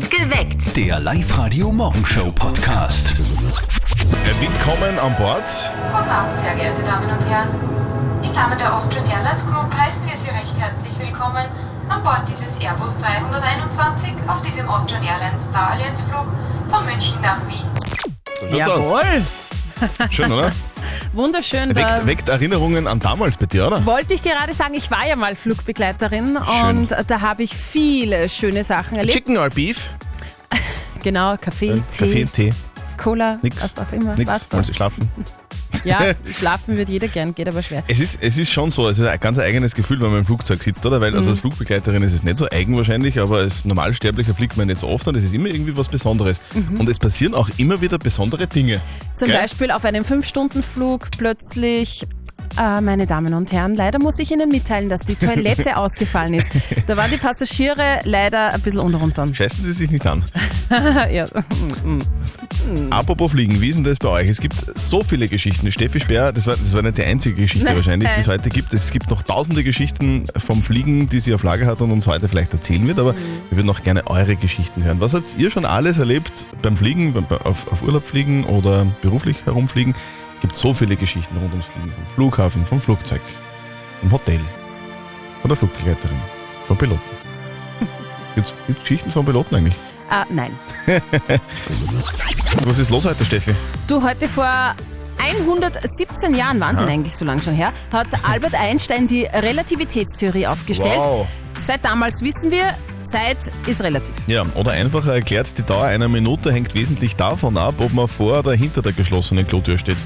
Geweckt. 0.00 0.74
Der 0.74 0.98
Live-Radio-Morgenshow-Podcast. 1.00 3.12
Willkommen 4.40 4.98
an 4.98 5.14
Bord. 5.16 5.44
Guten 5.92 6.08
Abend, 6.08 6.38
sehr 6.38 6.54
geehrte 6.54 6.80
Damen 6.82 7.10
und 7.10 7.22
Herren. 7.28 7.50
Im 8.22 8.32
Namen 8.32 8.56
der 8.56 8.74
Austrian 8.74 9.04
Airlines 9.04 9.44
Group 9.44 9.70
heißen 9.74 10.00
wir 10.06 10.16
Sie 10.16 10.30
recht 10.30 10.56
herzlich 10.58 10.98
willkommen 10.98 11.44
an 11.90 12.02
Bord 12.02 12.22
dieses 12.26 12.58
Airbus 12.60 12.96
321 13.00 14.14
auf 14.28 14.40
diesem 14.40 14.66
Austrian 14.66 15.02
Airlines 15.02 15.44
Star 15.44 15.72
Alliance 15.72 16.08
Flug 16.08 16.24
von 16.70 16.86
München 16.86 17.20
nach 17.20 17.46
Wien. 17.48 17.66
So 18.48 18.56
Jawohl. 18.56 19.02
Aus. 19.02 19.50
Schön, 20.10 20.32
oder? 20.32 20.52
Wunderschön. 21.12 21.74
Weckt, 21.74 22.06
weckt 22.06 22.28
Erinnerungen 22.28 22.86
an 22.86 23.00
damals 23.00 23.36
bei 23.36 23.46
dir, 23.46 23.66
oder? 23.66 23.84
wollte 23.86 24.14
ich 24.14 24.22
gerade 24.22 24.52
sagen, 24.52 24.74
ich 24.74 24.90
war 24.90 25.06
ja 25.06 25.16
mal 25.16 25.36
Flugbegleiterin 25.36 26.38
Schön. 26.60 26.78
und 26.78 26.94
da 27.06 27.20
habe 27.20 27.42
ich 27.42 27.54
viele 27.54 28.28
schöne 28.28 28.64
Sachen 28.64 28.96
erlebt. 28.98 29.14
Chicken 29.16 29.36
or 29.38 29.50
Beef? 29.50 29.88
Genau, 31.02 31.36
Kaffee, 31.36 31.70
Äh, 31.70 31.80
Tee, 31.90 32.04
Kaffee, 32.06 32.24
Tee, 32.26 32.52
Cola, 32.96 33.36
nix. 33.42 33.60
was 33.62 33.76
auch 33.78 33.92
immer. 33.92 34.14
Nix, 34.14 34.52
wollen 34.52 34.62
Sie 34.64 34.72
schlafen? 34.72 35.10
Ja, 35.84 36.12
schlafen 36.38 36.76
wird 36.76 36.90
jeder 36.90 37.08
gern, 37.08 37.34
geht 37.34 37.48
aber 37.48 37.62
schwer. 37.62 37.82
Es 37.88 38.00
ist, 38.00 38.18
es 38.22 38.38
ist 38.38 38.50
schon 38.50 38.70
so, 38.70 38.88
es 38.88 38.98
ist 38.98 39.06
ein 39.06 39.18
ganz 39.20 39.38
eigenes 39.38 39.74
Gefühl, 39.74 40.00
wenn 40.00 40.10
man 40.10 40.20
im 40.20 40.26
Flugzeug 40.26 40.62
sitzt, 40.62 40.84
oder? 40.86 41.00
Weil 41.00 41.14
also 41.14 41.28
Mhm. 41.28 41.32
als 41.32 41.40
Flugbegleiterin 41.40 42.02
ist 42.02 42.14
es 42.14 42.22
nicht 42.22 42.36
so 42.38 42.48
eigen 42.50 42.76
wahrscheinlich, 42.76 43.18
aber 43.18 43.38
als 43.38 43.64
Normalsterblicher 43.64 44.34
fliegt 44.34 44.56
man 44.56 44.66
nicht 44.68 44.80
so 44.80 44.88
oft 44.88 45.06
und 45.08 45.16
es 45.16 45.24
ist 45.24 45.34
immer 45.34 45.48
irgendwie 45.48 45.76
was 45.76 45.88
Besonderes. 45.88 46.42
Und 46.78 46.88
es 46.88 46.98
passieren 46.98 47.34
auch 47.34 47.48
immer 47.56 47.80
wieder 47.80 47.98
besondere 47.98 48.46
Dinge. 48.46 48.76
Mhm. 48.76 48.80
Zum 49.16 49.28
Gell? 49.28 49.38
Beispiel 49.38 49.70
auf 49.70 49.84
einem 49.84 50.04
5-Stunden-Flug 50.04 51.08
plötzlich. 51.18 52.06
Äh, 52.58 52.80
meine 52.80 53.06
Damen 53.06 53.34
und 53.34 53.52
Herren, 53.52 53.76
leider 53.76 53.98
muss 53.98 54.18
ich 54.18 54.30
Ihnen 54.30 54.48
mitteilen, 54.48 54.88
dass 54.88 55.02
die 55.02 55.16
Toilette 55.16 55.76
ausgefallen 55.78 56.34
ist. 56.34 56.50
Da 56.86 56.96
waren 56.96 57.10
die 57.10 57.16
Passagiere 57.16 58.00
leider 58.04 58.52
ein 58.52 58.60
bisschen 58.60 58.80
unrunter. 58.80 59.26
Scheißen 59.32 59.64
Sie 59.64 59.72
sich 59.72 59.90
nicht 59.90 60.06
an. 60.06 60.24
ja. 61.10 61.26
Apropos 62.90 63.32
Fliegen, 63.32 63.60
wie 63.60 63.70
ist 63.70 63.76
denn 63.76 63.84
das 63.84 63.98
bei 63.98 64.08
euch? 64.08 64.28
Es 64.28 64.40
gibt 64.40 64.54
so 64.78 65.02
viele 65.02 65.28
Geschichten. 65.28 65.70
Steffi 65.72 66.00
Speer, 66.00 66.32
das 66.32 66.46
war, 66.46 66.56
das 66.56 66.72
war 66.72 66.82
nicht 66.82 66.98
die 66.98 67.04
einzige 67.04 67.42
Geschichte 67.42 67.66
Nein. 67.66 67.76
wahrscheinlich, 67.76 68.10
die 68.10 68.20
es 68.20 68.28
heute 68.28 68.50
gibt. 68.50 68.72
Es 68.72 68.90
gibt 68.90 69.10
noch 69.10 69.22
tausende 69.22 69.64
Geschichten 69.64 70.26
vom 70.36 70.62
Fliegen, 70.62 71.08
die 71.08 71.20
sie 71.20 71.34
auf 71.34 71.42
Lager 71.42 71.66
hat 71.66 71.80
und 71.80 71.90
uns 71.90 72.06
heute 72.06 72.28
vielleicht 72.28 72.52
erzählen 72.52 72.86
wird, 72.86 72.98
aber 72.98 73.14
wir 73.50 73.58
würden 73.58 73.70
auch 73.70 73.82
gerne 73.82 74.06
eure 74.08 74.36
Geschichten 74.36 74.84
hören. 74.84 75.00
Was 75.00 75.14
habt 75.14 75.36
ihr 75.38 75.50
schon 75.50 75.64
alles 75.64 75.98
erlebt 75.98 76.46
beim 76.60 76.76
Fliegen, 76.76 77.12
beim, 77.12 77.26
auf, 77.26 77.70
auf 77.72 77.82
Urlaub 77.82 78.06
fliegen 78.06 78.44
oder 78.44 78.86
beruflich 79.02 79.44
herumfliegen? 79.44 79.94
Es 80.42 80.48
gibt 80.48 80.56
so 80.56 80.74
viele 80.74 80.96
Geschichten 80.96 81.36
rund 81.36 81.52
ums 81.52 81.66
Fliegen. 81.66 81.88
Vom 81.92 82.06
Flughafen, 82.16 82.66
vom 82.66 82.80
Flugzeug, 82.80 83.20
vom 84.00 84.10
Hotel, 84.10 84.40
von 85.40 85.48
der 85.48 85.56
Flugbegleiterin, 85.56 86.16
vom 86.66 86.76
Piloten. 86.76 87.00
Gibt 88.34 88.52
es 88.68 88.80
Geschichten 88.82 89.12
vom 89.12 89.24
Piloten 89.24 89.54
eigentlich? 89.54 89.76
Ah, 90.10 90.24
nein. 90.30 90.58
Was 92.64 92.80
ist 92.80 92.90
los 92.90 93.04
heute, 93.04 93.24
Steffi? 93.24 93.54
Du, 93.86 94.02
heute 94.02 94.26
vor 94.26 94.74
117 95.16 96.34
Jahren, 96.34 96.58
Wahnsinn 96.58 96.88
Ja. 96.88 96.92
eigentlich 96.92 97.14
so 97.14 97.24
lang 97.24 97.40
schon 97.40 97.54
her, 97.54 97.72
hat 97.92 98.08
Albert 98.24 98.56
Einstein 98.56 99.06
die 99.06 99.22
Relativitätstheorie 99.22 100.48
aufgestellt. 100.48 100.98
Wow. 100.98 101.28
Seit 101.60 101.84
damals 101.84 102.20
wissen 102.20 102.50
wir, 102.50 102.64
Zeit 103.04 103.52
ist 103.66 103.82
relativ. 103.82 104.14
Ja, 104.26 104.42
oder 104.54 104.72
einfacher 104.72 105.14
erklärt, 105.14 105.56
die 105.56 105.62
Dauer 105.62 105.84
einer 105.84 106.08
Minute 106.08 106.52
hängt 106.52 106.74
wesentlich 106.74 107.14
davon 107.16 107.56
ab, 107.56 107.74
ob 107.78 107.92
man 107.92 108.08
vor 108.08 108.40
oder 108.40 108.52
hinter 108.54 108.82
der 108.82 108.92
geschlossenen 108.92 109.46
Klotür 109.46 109.78
steht. 109.78 109.96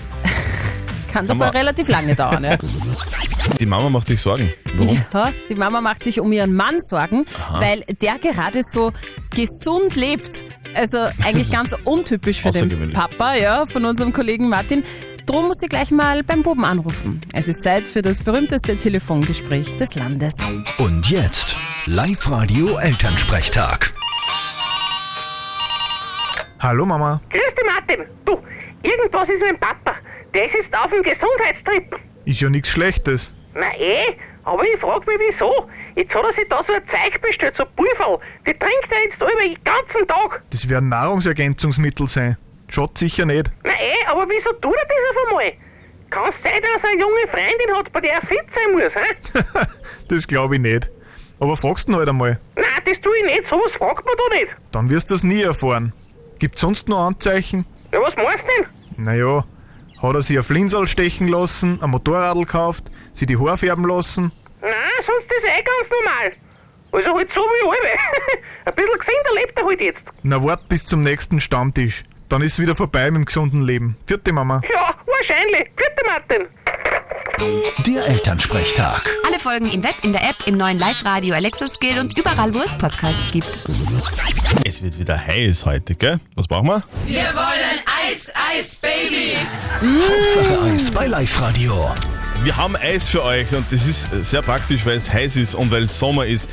Kann 1.16 1.26
doch 1.28 1.34
Aber- 1.36 1.54
relativ 1.54 1.88
lange 1.88 2.14
dauern. 2.14 2.44
Ja. 2.44 2.58
Die 3.58 3.64
Mama 3.64 3.88
macht 3.88 4.06
sich 4.06 4.20
Sorgen. 4.20 4.52
Warum? 4.74 5.02
Ja, 5.14 5.32
die 5.48 5.54
Mama 5.54 5.80
macht 5.80 6.04
sich 6.04 6.20
um 6.20 6.30
ihren 6.30 6.54
Mann 6.54 6.78
Sorgen, 6.80 7.24
weil 7.52 7.84
der 8.02 8.18
gerade 8.18 8.62
so 8.62 8.92
gesund 9.34 9.96
lebt. 9.96 10.44
Also 10.74 10.98
eigentlich 11.24 11.50
ganz 11.58 11.74
untypisch 11.84 12.42
für 12.42 12.50
den. 12.50 12.92
Papa, 12.92 13.34
ja, 13.34 13.64
von 13.64 13.86
unserem 13.86 14.12
Kollegen 14.12 14.50
Martin. 14.50 14.82
Drum 15.24 15.46
muss 15.46 15.56
sie 15.58 15.68
gleich 15.68 15.90
mal 15.90 16.22
beim 16.22 16.42
Buben 16.42 16.64
anrufen. 16.66 17.22
Es 17.32 17.48
ist 17.48 17.62
Zeit 17.62 17.86
für 17.86 18.02
das 18.02 18.22
berühmteste 18.22 18.76
Telefongespräch 18.76 19.76
des 19.78 19.94
Landes. 19.94 20.34
Und 20.76 21.08
jetzt 21.08 21.56
Live-Radio 21.86 22.76
Elternsprechtag. 22.76 23.94
Hallo 26.58 26.84
Mama. 26.84 27.20
Grüß 27.30 27.40
dich, 27.56 27.64
Martin. 27.64 28.04
Du, 28.26 28.32
irgendwas 28.82 29.28
ist 29.30 29.40
mit 29.40 29.50
dem 29.50 29.58
Papa. 29.60 29.94
Der 30.36 30.44
ist 30.54 30.68
auf 30.74 30.90
dem 30.90 31.02
Gesundheitstrip. 31.02 31.98
Ist 32.26 32.42
ja 32.42 32.50
nichts 32.50 32.68
Schlechtes. 32.68 33.34
Na 33.54 33.74
eh, 33.78 34.18
aber 34.44 34.64
ich 34.64 34.78
frag 34.78 35.06
mich 35.06 35.16
wieso. 35.30 35.66
Jetzt 35.94 36.14
hat 36.14 36.24
er 36.24 36.32
sich 36.34 36.46
da 36.50 36.62
so 36.62 36.74
ein 36.74 36.82
Zeug 36.88 37.22
bestellt, 37.22 37.56
so 37.56 37.64
Pulverl. 37.74 38.18
Die 38.46 38.52
trinkt 38.52 38.88
er 38.90 39.02
jetzt 39.04 39.16
über 39.16 39.42
den 39.42 39.56
ganzen 39.64 40.06
Tag. 40.06 40.42
Das 40.50 40.68
werden 40.68 40.90
Nahrungsergänzungsmittel 40.90 42.06
sein. 42.06 42.36
Schaut 42.68 42.98
sicher 42.98 43.24
nicht. 43.24 43.50
Na 43.64 43.70
eh, 43.70 44.06
aber 44.08 44.26
wieso 44.28 44.52
tut 44.52 44.74
er 44.74 44.86
das 44.86 45.16
auf 45.16 45.28
einmal? 45.28 45.52
Kann 46.10 46.28
es 46.28 46.42
sein, 46.42 46.60
dass 46.60 46.82
er 46.82 46.90
eine 46.90 47.00
junge 47.00 47.28
Freundin 47.30 47.74
hat, 47.74 47.90
bei 47.94 48.00
der 48.02 48.12
er 48.12 48.20
fit 48.20 48.44
sein 48.54 48.72
muss, 48.74 48.94
hä? 48.94 49.66
das 50.08 50.26
glaube 50.28 50.56
ich 50.56 50.60
nicht. 50.60 50.90
Aber 51.40 51.56
fragst 51.56 51.88
ihn 51.88 51.96
halt 51.96 52.10
einmal. 52.10 52.38
Nein, 52.56 52.64
das 52.84 53.00
tue 53.00 53.16
ich 53.20 53.24
nicht. 53.24 53.48
Sowas 53.48 53.72
fragt 53.72 54.04
man 54.04 54.14
doch 54.18 54.30
nicht. 54.38 54.48
Dann 54.70 54.90
wirst 54.90 55.08
du 55.10 55.14
das 55.14 55.24
nie 55.24 55.40
erfahren. 55.40 55.94
Gibt's 56.38 56.60
sonst 56.60 56.90
noch 56.90 57.06
Anzeichen? 57.06 57.64
Ja, 57.90 58.02
was 58.02 58.14
meinst 58.16 58.44
du 58.44 58.64
denn? 58.64 59.02
Naja, 59.02 59.42
hat 60.02 60.14
er 60.14 60.22
sich 60.22 60.36
ein 60.36 60.42
Flinsal 60.42 60.86
stechen 60.86 61.28
lassen, 61.28 61.82
ein 61.82 61.90
Motorradl 61.90 62.40
gekauft, 62.40 62.84
sich 63.12 63.26
die 63.26 63.38
Haare 63.38 63.58
färben 63.58 63.86
lassen? 63.86 64.32
Nein, 64.60 64.72
sonst 65.06 65.30
ist 65.30 65.44
eh 65.44 65.62
ganz 65.62 65.90
normal. 65.90 66.32
Also 66.92 67.14
halt 67.14 67.30
so 67.34 67.40
wie 67.40 67.68
alle. 67.68 67.98
ein 68.64 68.74
bisschen 68.74 68.98
gesünder 68.98 69.34
lebt 69.34 69.58
er 69.58 69.66
halt 69.66 69.80
jetzt. 69.80 70.02
Na 70.22 70.42
wart 70.42 70.68
bis 70.68 70.86
zum 70.86 71.02
nächsten 71.02 71.40
Stammtisch. 71.40 72.04
Dann 72.28 72.42
ist 72.42 72.58
wieder 72.58 72.74
vorbei 72.74 73.10
mit 73.10 73.20
dem 73.20 73.24
gesunden 73.26 73.62
Leben. 73.62 73.96
Vierte 74.06 74.32
Mama. 74.32 74.60
Ja, 74.72 74.94
wahrscheinlich. 75.06 75.70
Bitte, 75.76 76.04
Martin. 76.06 76.48
Der 77.86 78.06
Elternsprechtag. 78.06 79.14
Alle 79.26 79.38
Folgen 79.38 79.70
im 79.70 79.82
Web, 79.84 79.94
in 80.02 80.12
der 80.12 80.22
App, 80.22 80.36
im 80.46 80.56
neuen 80.56 80.78
Live-Radio 80.78 81.34
Alexa 81.34 81.68
Skill 81.68 81.98
und 81.98 82.16
überall, 82.18 82.52
wo 82.54 82.60
es 82.60 82.76
Podcasts 82.76 83.30
gibt. 83.30 83.46
Es 84.64 84.82
wird 84.82 84.98
wieder 84.98 85.18
heiß 85.18 85.66
heute, 85.66 85.94
gell? 85.94 86.18
Was 86.34 86.48
brauchen 86.48 86.68
wir? 86.68 86.82
Hauptsache 89.82 90.62
Eis 90.62 90.90
bei 90.92 91.06
Live-Radio. 91.08 91.90
Wir 92.44 92.56
haben 92.56 92.76
Eis 92.76 93.08
für 93.08 93.24
euch 93.24 93.52
und 93.52 93.66
das 93.72 93.84
ist 93.84 94.06
sehr 94.22 94.42
praktisch, 94.42 94.86
weil 94.86 94.96
es 94.96 95.12
heiß 95.12 95.36
ist 95.36 95.56
und 95.56 95.72
weil 95.72 95.84
es 95.84 95.98
Sommer 95.98 96.24
ist. 96.24 96.48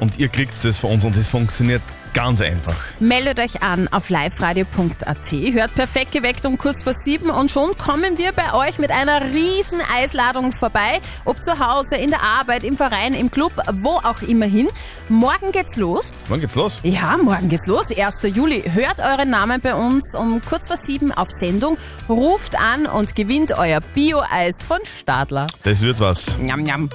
Und 0.00 0.18
ihr 0.18 0.28
kriegt 0.28 0.52
das 0.64 0.78
von 0.78 0.92
uns 0.92 1.04
und 1.04 1.14
das 1.14 1.28
funktioniert 1.28 1.82
ganz 2.16 2.40
einfach. 2.40 2.74
Meldet 2.98 3.38
euch 3.38 3.62
an 3.62 3.88
auf 3.92 4.08
liveradio.at, 4.08 5.32
hört 5.52 5.74
perfekt 5.74 6.12
geweckt 6.12 6.46
um 6.46 6.56
kurz 6.56 6.82
vor 6.82 6.94
sieben 6.94 7.28
und 7.28 7.50
schon 7.50 7.76
kommen 7.76 8.16
wir 8.16 8.32
bei 8.32 8.54
euch 8.54 8.78
mit 8.78 8.90
einer 8.90 9.20
riesen 9.34 9.82
Eisladung 9.94 10.52
vorbei. 10.52 11.02
Ob 11.26 11.44
zu 11.44 11.58
Hause, 11.58 11.96
in 11.96 12.08
der 12.08 12.22
Arbeit, 12.22 12.64
im 12.64 12.74
Verein, 12.74 13.12
im 13.12 13.30
Club, 13.30 13.52
wo 13.82 13.96
auch 13.96 14.22
immer 14.22 14.46
hin. 14.46 14.66
Morgen 15.10 15.52
geht's 15.52 15.76
los. 15.76 16.24
Wann 16.28 16.40
geht's 16.40 16.54
los? 16.54 16.80
Ja, 16.84 17.18
morgen 17.18 17.50
geht's 17.50 17.66
los, 17.66 17.90
1. 17.94 18.20
Juli. 18.34 18.62
Hört 18.62 19.00
euren 19.00 19.28
Namen 19.28 19.60
bei 19.60 19.74
uns 19.74 20.14
um 20.14 20.40
kurz 20.40 20.68
vor 20.68 20.78
sieben 20.78 21.12
auf 21.12 21.30
Sendung, 21.30 21.76
ruft 22.08 22.58
an 22.58 22.86
und 22.86 23.14
gewinnt 23.14 23.52
euer 23.58 23.80
Bio-Eis 23.94 24.62
von 24.62 24.78
Stadler. 24.84 25.48
Das 25.64 25.82
wird 25.82 26.00
was. 26.00 26.38
Njam, 26.38 26.62
njam. 26.62 26.88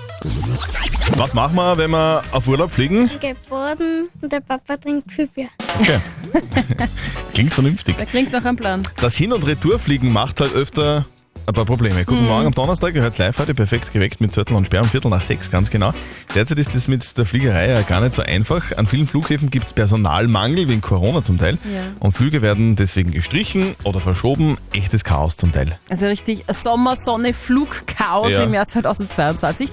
Was 1.15 1.35
machen 1.35 1.55
wir, 1.57 1.77
wenn 1.77 1.91
wir 1.91 2.23
auf 2.31 2.47
Urlaub 2.47 2.71
fliegen? 2.71 3.11
geht 3.19 3.37
baden 3.49 4.09
und 4.21 4.31
der 4.31 4.39
Papa 4.39 4.77
trinkt 4.77 5.10
viel 5.11 5.27
Bier. 5.27 5.49
Okay. 5.79 5.99
Klingt 7.33 7.53
vernünftig. 7.53 7.95
Da 7.97 8.05
klingt 8.05 8.31
nach 8.31 8.45
einem 8.45 8.57
Plan. 8.57 8.81
Das 9.01 9.15
Hin- 9.15 9.33
und 9.33 9.45
Retourfliegen 9.45 10.11
macht 10.11 10.41
halt 10.41 10.53
öfter 10.53 11.05
ein 11.47 11.53
paar 11.53 11.65
Probleme. 11.65 12.05
Guten 12.05 12.25
Morgen 12.27 12.45
am 12.47 12.53
Donnerstag, 12.53 12.93
ihr 12.93 13.01
hört 13.01 13.17
live 13.17 13.37
heute 13.39 13.53
perfekt 13.53 13.91
geweckt 13.93 14.21
mit 14.21 14.31
Zettel 14.31 14.55
und 14.55 14.65
Sperr 14.65 14.83
um 14.83 14.87
Viertel 14.89 15.09
nach 15.09 15.21
sechs, 15.21 15.49
ganz 15.49 15.69
genau. 15.71 15.91
Derzeit 16.35 16.59
ist 16.59 16.75
es 16.75 16.87
mit 16.87 17.17
der 17.17 17.25
Fliegerei 17.25 17.67
ja 17.69 17.81
gar 17.81 17.99
nicht 18.01 18.13
so 18.13 18.21
einfach. 18.21 18.77
An 18.77 18.85
vielen 18.85 19.07
Flughäfen 19.07 19.49
gibt 19.49 19.65
es 19.65 19.73
Personalmangel, 19.73 20.67
wegen 20.67 20.81
Corona 20.81 21.23
zum 21.23 21.39
Teil. 21.39 21.57
Ja. 21.73 21.81
Und 21.99 22.15
Flüge 22.15 22.41
werden 22.41 22.75
deswegen 22.75 23.11
gestrichen 23.11 23.75
oder 23.83 23.99
verschoben. 23.99 24.57
Echtes 24.73 25.03
Chaos 25.03 25.35
zum 25.35 25.51
Teil. 25.51 25.77
Also 25.89 26.05
richtig 26.05 26.43
Sommer, 26.49 26.95
Sonne, 26.95 27.33
Flugchaos 27.33 28.33
Ja. 28.33 28.43
im 28.43 28.53
Jahr 28.53 28.67
2022. 28.67 29.69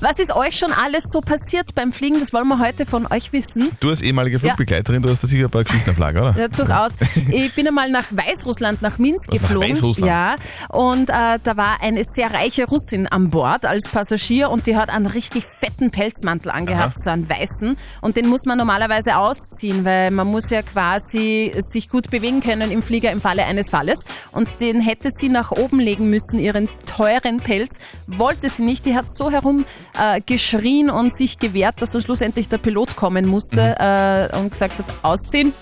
Was 0.00 0.18
ist 0.18 0.34
euch 0.36 0.58
schon 0.58 0.72
alles 0.72 1.04
so 1.10 1.22
passiert 1.22 1.74
beim 1.74 1.90
Fliegen? 1.90 2.20
Das 2.20 2.34
wollen 2.34 2.46
wir 2.48 2.58
heute 2.58 2.84
von 2.84 3.06
euch 3.10 3.32
wissen. 3.32 3.70
Du 3.80 3.88
als 3.88 4.02
ehemalige 4.02 4.38
Flugbegleiterin, 4.38 5.00
du 5.00 5.08
hast 5.08 5.22
da 5.22 5.26
sicher 5.26 5.44
ein 5.46 5.50
paar 5.50 5.64
Geschichten 5.64 5.88
auf 5.88 5.96
Lager, 5.96 6.20
oder? 6.20 6.38
Ja, 6.38 6.48
durchaus. 6.48 6.92
Ich 7.30 7.54
bin 7.54 7.66
einmal 7.66 7.90
nach 7.90 8.04
Weißrussland, 8.10 8.82
nach 8.82 8.98
Minsk 8.98 9.30
Was, 9.30 9.40
nach 9.40 9.48
geflogen. 9.48 9.72
Weißrussland? 9.72 10.06
Ja, 10.06 10.36
und 10.68 11.08
äh, 11.10 11.38
da 11.42 11.56
war 11.56 11.78
eine 11.80 12.04
sehr 12.04 12.32
reiche 12.32 12.66
Russin 12.66 13.06
an 13.06 13.28
Bord 13.28 13.64
als 13.64 13.88
Passagier 13.88 14.50
und 14.50 14.66
die 14.66 14.76
hat 14.76 14.90
einen 14.90 15.06
richtig 15.06 15.44
fetten 15.44 15.90
Pelzmantel 15.90 16.50
angehabt, 16.50 17.00
so 17.00 17.10
einen 17.10 17.28
weißen. 17.28 17.76
Und 18.02 18.16
den 18.16 18.28
muss 18.28 18.44
man 18.44 18.58
normalerweise 18.58 19.16
ausziehen, 19.16 19.84
weil 19.84 20.10
man 20.10 20.26
muss 20.26 20.50
ja 20.50 20.62
quasi 20.62 21.52
sich 21.58 21.88
gut 21.88 22.10
bewegen 22.10 22.40
können 22.40 22.70
im 22.70 22.82
Flieger 22.82 23.10
im 23.12 23.20
Falle 23.20 23.44
eines 23.44 23.70
Falles. 23.70 24.04
Und 24.32 24.48
den 24.60 24.80
hätte 24.80 25.10
sie 25.10 25.30
nach 25.30 25.52
oben 25.52 25.80
legen 25.80 26.10
müssen, 26.10 26.38
ihren 26.38 26.68
teuren 26.86 27.38
Pelz. 27.38 27.78
Wollte 28.06 28.50
sie 28.50 28.64
nicht, 28.64 28.84
die 28.86 28.94
hat 28.94 29.10
so 29.10 29.30
herum 29.30 29.64
äh, 29.98 30.20
geschrien 30.24 30.90
und 30.90 31.14
sich 31.14 31.38
gewehrt, 31.38 31.80
dass 31.80 31.92
dann 31.92 32.02
schlussendlich 32.02 32.48
der 32.48 32.58
Pilot 32.58 32.96
kommen 32.96 33.26
musste 33.26 33.76
äh, 33.78 34.36
und 34.36 34.50
gesagt 34.50 34.78
hat, 34.78 34.86
ausziehen, 35.02 35.52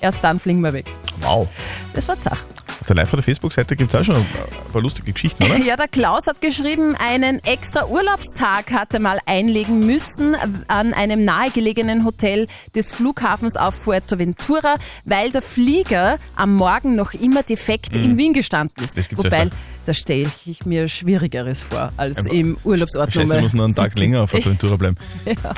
erst 0.00 0.22
dann 0.24 0.38
fliegen 0.40 0.60
wir 0.60 0.72
weg. 0.72 0.86
Wow. 1.20 1.48
Das 1.94 2.08
war 2.08 2.18
Zach. 2.18 2.44
Auf 2.82 2.88
der 2.88 2.96
Live-Radio-Facebook-Seite 2.96 3.76
gibt 3.76 3.94
es 3.94 4.00
auch 4.00 4.04
schon 4.04 4.16
ein 4.16 4.26
paar 4.72 4.82
lustige 4.82 5.12
Geschichten, 5.12 5.44
oder? 5.44 5.56
Ja, 5.64 5.76
der 5.76 5.86
Klaus 5.86 6.26
hat 6.26 6.40
geschrieben, 6.40 6.96
einen 6.98 7.38
extra 7.44 7.86
Urlaubstag 7.86 8.72
hatte 8.72 8.98
mal 8.98 9.20
einlegen 9.24 9.86
müssen 9.86 10.34
an 10.66 10.92
einem 10.92 11.24
nahegelegenen 11.24 12.04
Hotel 12.04 12.48
des 12.74 12.90
Flughafens 12.90 13.56
auf 13.56 13.76
Fuerteventura, 13.76 14.74
weil 15.04 15.30
der 15.30 15.42
Flieger 15.42 16.18
am 16.34 16.56
Morgen 16.56 16.96
noch 16.96 17.14
immer 17.14 17.44
defekt 17.44 17.96
in 17.96 18.18
Wien 18.18 18.32
gestanden 18.32 18.82
ist. 18.82 18.96
Mhm. 18.96 19.00
Das 19.00 19.08
gibt's 19.08 19.24
Wobei. 19.24 19.50
Da 19.84 19.94
stelle 19.94 20.28
ich 20.46 20.64
mir 20.66 20.88
Schwierigeres 20.88 21.60
vor, 21.62 21.92
als 21.96 22.18
Aber 22.26 22.34
im 22.34 22.56
Urlaubsort 22.64 23.12
Scheiße, 23.12 23.40
muss 23.40 23.52
noch 23.54 23.64
einen 23.64 23.74
Tag 23.74 23.96
länger 23.98 24.22
auf 24.22 24.34
Aventura 24.34 24.76
bleiben. 24.78 24.96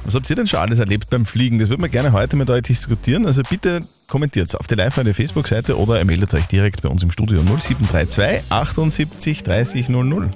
Was 0.05 0.15
habt 0.15 0.29
ihr 0.31 0.37
denn 0.37 0.47
schon 0.47 0.61
alles 0.61 0.79
erlebt 0.79 1.11
beim 1.11 1.27
Fliegen? 1.27 1.59
Das 1.59 1.69
würden 1.69 1.83
wir 1.83 1.89
gerne 1.89 2.13
heute 2.13 2.37
mit 2.37 2.49
euch 2.51 2.63
diskutieren. 2.63 3.27
Also 3.27 3.43
bitte 3.49 3.81
kommentiert 4.09 4.55
auf 4.59 4.67
die 4.67 4.75
Live-Radio-Facebook-Seite 4.75 5.79
oder 5.79 5.99
ihr 5.99 6.05
meldet 6.05 6.33
euch 6.35 6.45
direkt 6.47 6.83
bei 6.83 6.89
uns 6.89 7.03
im 7.03 7.11
Studio 7.11 7.41
0732 7.43 8.51
78 8.51 9.43
30 9.43 9.89
00. 9.89 10.31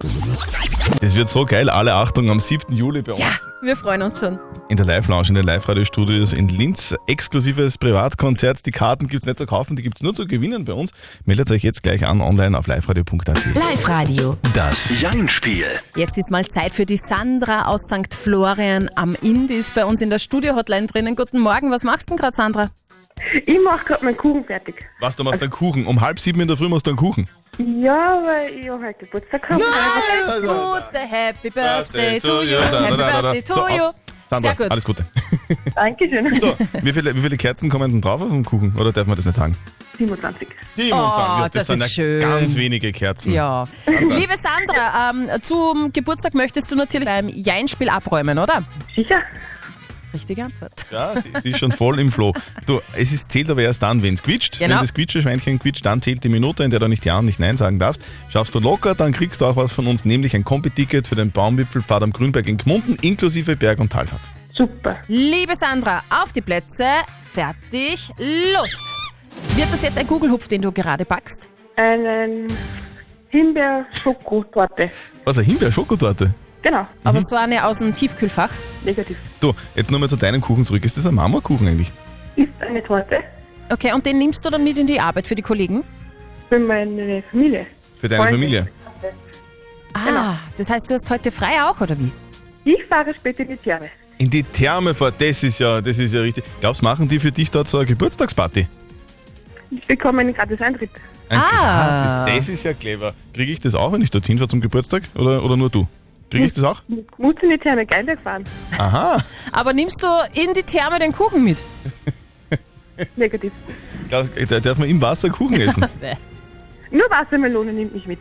Es 1.03 1.15
wird 1.15 1.29
so 1.29 1.45
geil. 1.45 1.69
Alle 1.71 1.95
Achtung 1.95 2.31
am 2.31 2.41
7. 2.41 2.75
Juli 2.75 3.03
bei 3.03 3.13
uns 3.13 3.21
Ja, 3.21 3.31
wir 3.63 3.77
freuen 3.77 4.03
uns 4.03 4.21
schon. 4.21 4.39
in 4.71 4.77
der 4.79 4.87
Live-Lounge, 4.87 5.29
in 5.29 5.35
den 5.35 5.45
Live-Radio-Studios 5.45 6.33
in 6.33 6.49
Linz. 6.49 6.95
Exklusives 7.07 7.77
Privatkonzert. 7.79 8.65
Die 8.67 8.71
Karten 8.71 9.07
gibt 9.07 9.23
es 9.23 9.27
nicht 9.27 9.39
zu 9.39 9.47
kaufen, 9.47 9.77
die 9.77 9.83
gibt 9.83 9.99
es 9.99 10.03
nur 10.03 10.15
zu 10.15 10.27
gewinnen 10.27 10.65
bei 10.65 10.73
uns. 10.73 10.91
Meldet 11.27 11.51
euch 11.51 11.63
jetzt 11.63 11.83
gleich 11.83 12.07
an 12.07 12.21
online 12.23 12.59
auf 12.59 12.67
liveradio.at. 12.67 13.39
Live-Radio. 13.79 14.37
Das 14.55 15.01
Jein-Spiel. 15.01 15.65
Jetzt 15.95 16.19
ist 16.19 16.33
mal 16.33 16.45
Zeit 16.45 16.75
für 16.75 16.85
die 16.85 16.97
Sandra 16.97 17.67
aus 17.67 17.83
St. 17.83 18.13
Florian 18.13 18.91
am 18.97 19.15
ist 19.15 19.75
bei 19.75 19.85
uns 19.85 20.01
in 20.01 20.11
der 20.11 20.19
Studio-Hotline 20.19 20.89
drinnen. 20.89 21.15
Guten 21.15 21.39
Morgen, 21.39 21.71
was 21.71 21.85
machst 21.85 22.11
du 22.11 22.15
denn 22.15 22.19
gerade, 22.19 22.35
Sandra? 22.35 22.71
Ich 23.47 23.59
mache 23.63 23.85
gerade 23.85 24.05
meinen 24.05 24.17
Kuchen 24.17 24.45
fertig. 24.45 24.85
Was, 24.99 25.15
du 25.15 25.23
machst 25.23 25.43
einen 25.43 25.53
Kuchen? 25.53 25.87
Um 25.87 26.01
halb 26.01 26.19
sieben 26.19 26.41
in 26.41 26.49
der 26.49 26.57
Früh 26.57 26.69
machst 26.69 26.87
du 26.87 26.91
einen 26.91 26.97
Kuchen? 26.97 27.29
Ja, 27.59 28.21
weil 28.25 28.53
ich 28.59 28.69
habe 28.69 28.85
heute 28.85 28.99
Geburtstag 28.99 29.43
gehabt. 29.43 29.63
Alles 29.63 30.41
Gute, 30.41 30.99
Happy 30.99 31.51
Birthday 31.51 32.19
to 32.19 32.43
you, 32.43 32.59
Happy 32.59 32.97
Birthday 32.97 33.43
to 33.43 33.69
you. 33.69 33.93
Sandra, 34.27 34.49
Sehr 34.51 34.57
gut. 34.57 34.71
alles 34.73 34.85
Gute. 34.85 35.07
Dankeschön. 35.77 36.35
So, 36.41 36.57
wie, 36.83 36.93
viele, 36.93 37.15
wie 37.15 37.21
viele 37.21 37.37
Kerzen 37.37 37.71
kommen 37.71 37.93
denn 37.93 38.01
drauf 38.01 38.21
auf 38.23 38.31
dem 38.31 38.45
Kuchen? 38.45 38.75
Oder 38.77 38.91
darf 38.93 39.07
man 39.07 39.15
das 39.15 39.25
nicht 39.25 39.37
sagen? 39.37 39.57
27. 39.99 40.49
27. 40.77 40.93
Oh, 40.93 40.97
ja, 40.97 41.49
das 41.49 41.67
sind 41.67 41.77
ist 41.77 41.81
ja 41.83 41.89
schön. 41.89 42.21
ganz 42.21 42.55
wenige 42.55 42.93
Kerzen. 42.93 43.33
Ja. 43.35 43.67
Liebe 43.87 44.35
Sandra, 44.37 45.11
ähm, 45.11 45.43
zum 45.43 45.93
Geburtstag 45.93 46.35
möchtest 46.35 46.71
du 46.71 46.77
natürlich 46.77 47.09
beim 47.09 47.29
Jein-Spiel 47.29 47.89
abräumen, 47.89 48.39
oder? 48.39 48.65
Sicher? 48.95 49.21
Richtige 50.15 50.45
Antwort. 50.45 50.87
Ja, 50.91 51.15
sie, 51.21 51.31
sie 51.43 51.51
ist 51.51 51.59
schon 51.59 51.73
voll 51.73 51.99
im 52.01 52.11
Floh. 52.11 52.33
Du, 52.65 52.81
es 52.97 53.13
ist, 53.13 53.31
zählt 53.31 53.51
aber 53.51 53.61
erst 53.63 53.83
dann, 53.83 54.03
wenn 54.03 54.15
es 54.15 54.23
quietscht. 54.23 54.59
Genau. 54.59 54.77
Wenn 54.77 54.81
das 54.81 54.95
Quietscheschweinchen 54.95 55.59
quietscht, 55.59 55.85
dann 55.85 56.01
zählt 56.01 56.25
die 56.25 56.31
Minute, 56.31 56.65
in 56.65 56.71
der 56.71 56.81
du 56.81 56.89
nicht 56.89 57.05
Ja 57.05 57.19
und 57.19 57.27
nicht 57.27 57.41
Nein 57.41 57.57
sagen 57.59 57.79
darfst. 57.79 58.03
Schaffst 58.31 58.55
du 58.55 58.61
locker, 58.61 58.95
dann 58.95 59.13
kriegst 59.13 59.41
du 59.43 59.47
auch 59.47 59.57
was 59.57 59.73
von 59.73 59.87
uns, 59.87 60.05
nämlich 60.07 60.35
ein 60.35 60.45
Kombi-Ticket 60.45 61.07
für 61.07 61.15
den 61.15 61.31
Baumwipfelpfad 61.31 62.03
am 62.03 62.13
Grünberg 62.13 62.49
in 62.49 62.57
Gmunden, 62.57 62.97
inklusive 63.03 63.57
Berg- 63.57 63.81
und 63.81 63.93
Talfahrt. 63.93 64.23
Super. 64.57 64.97
Liebe 65.09 65.55
Sandra, 65.55 66.03
auf 66.09 66.33
die 66.33 66.41
Plätze, 66.41 66.87
fertig, 67.33 68.11
los. 68.55 68.98
Wird 69.57 69.73
das 69.73 69.83
jetzt 69.83 69.99
ein 69.99 70.07
Gugelhupf, 70.07 70.49
den 70.49 70.63
du 70.63 70.73
gerade 70.73 71.05
backst? 71.05 71.49
Einen 71.77 72.47
Himbeer-Schokotorte. 73.31 74.91
Was, 75.25 75.39
eine 75.39 75.47
Himbeer-Schokotorte? 75.47 76.33
Genau. 76.63 76.87
Aber 77.05 77.21
so 77.21 77.37
eine 77.37 77.65
aus 77.67 77.79
dem 77.79 77.93
Tiefkühlfach. 77.93 78.51
Negativ. 78.85 79.17
Du, 79.41 79.55
jetzt 79.75 79.91
nur 79.91 80.01
mal 80.01 80.09
zu 80.09 80.17
deinem 80.17 80.41
Kuchen 80.41 80.65
zurück. 80.65 80.85
Ist 80.85 80.97
das 80.97 81.07
ein 81.07 81.15
Marmorkuchen 81.15 81.69
eigentlich? 81.69 81.93
Ist 82.37 82.49
eine 82.61 82.83
Torte 82.83 83.19
Okay, 83.71 83.93
und 83.93 84.05
den 84.07 84.19
nimmst 84.19 84.45
du 84.45 84.51
dann 84.51 84.65
mit 84.65 84.79
in 84.79 84.87
die 84.87 84.99
Arbeit 84.99 85.27
für 85.29 85.35
die 85.35 85.43
Kollegen? 85.43 85.85
für 86.49 86.59
meine 86.59 87.23
Familie. 87.31 87.67
Für 88.01 88.09
deine 88.09 88.23
Freunde. 88.23 88.39
Familie? 88.39 88.69
Ah, 89.93 90.37
das 90.57 90.71
heißt, 90.71 90.89
du 90.91 90.95
hast 90.95 91.11
heute 91.11 91.31
frei 91.31 91.63
auch, 91.63 91.79
oder 91.81 91.99
wie? 91.99 92.11
Ich 92.65 92.85
fahre 92.87 93.13
später 93.15 93.43
in 93.43 93.49
die 93.51 93.57
Therme. 93.57 93.91
In 94.17 94.31
die 94.31 94.43
Therme 94.43 94.95
fahrt, 94.95 95.21
das 95.21 95.43
ist 95.43 95.59
ja, 95.59 95.81
das 95.83 95.99
ist 95.99 96.15
ja 96.15 96.21
richtig. 96.23 96.45
Glaubst 96.61 96.83
machen 96.83 97.07
die 97.09 97.19
für 97.21 97.31
dich 97.33 97.51
dort 97.51 97.69
so 97.69 97.79
eine 97.79 97.87
Geburtstagsparty? 97.87 98.67
Ich 99.71 99.87
bekomme 99.87 100.21
einen 100.21 100.35
gratis 100.35 100.61
Eintritt. 100.61 100.91
Ein 101.29 101.39
Ah. 101.41 102.25
gratis, 102.25 102.37
das 102.39 102.49
ist 102.49 102.65
ja 102.65 102.73
clever. 102.73 103.15
Kriege 103.35 103.53
ich 103.53 103.61
das 103.61 103.75
auch, 103.75 103.93
wenn 103.93 104.01
ich 104.03 104.11
dorthin 104.11 104.39
fahre 104.39 104.49
zum 104.49 104.61
Geburtstag? 104.61 105.03
Oder, 105.15 105.43
oder 105.45 105.57
nur 105.57 105.69
du? 105.71 105.87
Kriege 106.31 106.45
ich 106.47 106.53
das 106.55 106.65
auch? 106.65 106.83
Muss 107.19 107.35
in 107.43 107.51
die 107.51 107.59
Therme 107.59 107.87
Geilberg 107.87 108.21
fahren. 108.23 108.45
Aha. 108.79 109.23
Aber 109.53 109.73
nimmst 109.73 110.03
du 110.03 110.07
in 110.35 110.53
die 110.55 110.63
Therme 110.63 110.99
den 110.99 111.13
Kuchen 111.13 111.43
mit? 111.45 111.63
Negativ. 113.17 113.53
Glaub- 114.09 114.29
Da 114.49 114.61
darf 114.61 114.79
man 114.79 114.89
im 114.89 115.01
Wasser 115.01 115.31
Kuchen 115.31 115.61
essen. 115.61 115.85
Nur 116.91 117.05
Wassermelone 117.11 117.73
nimmt 117.73 117.95
mich 117.95 118.07
mit. 118.07 118.19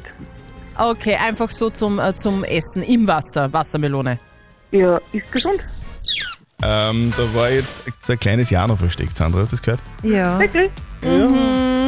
Okay, 0.77 1.15
einfach 1.15 1.50
so 1.50 1.69
zum, 1.69 2.00
äh, 2.00 2.15
zum 2.15 2.43
Essen 2.43 2.83
im 2.83 3.07
Wasser, 3.07 3.51
Wassermelone. 3.51 4.19
Ja, 4.71 5.00
ist 5.13 5.31
gesund. 5.31 5.59
Ähm, 6.63 7.13
da 7.15 7.39
war 7.39 7.50
jetzt 7.50 7.89
so 8.04 8.13
ein 8.13 8.19
kleines 8.19 8.50
Ja 8.50 8.68
noch 8.68 8.77
versteckt, 8.77 9.15
Sandra. 9.15 9.39
Hast 9.39 9.51
du 9.51 9.57
das 9.57 9.62
gehört? 9.63 9.80
Ja. 10.04 10.39
Wirklich? 10.39 10.71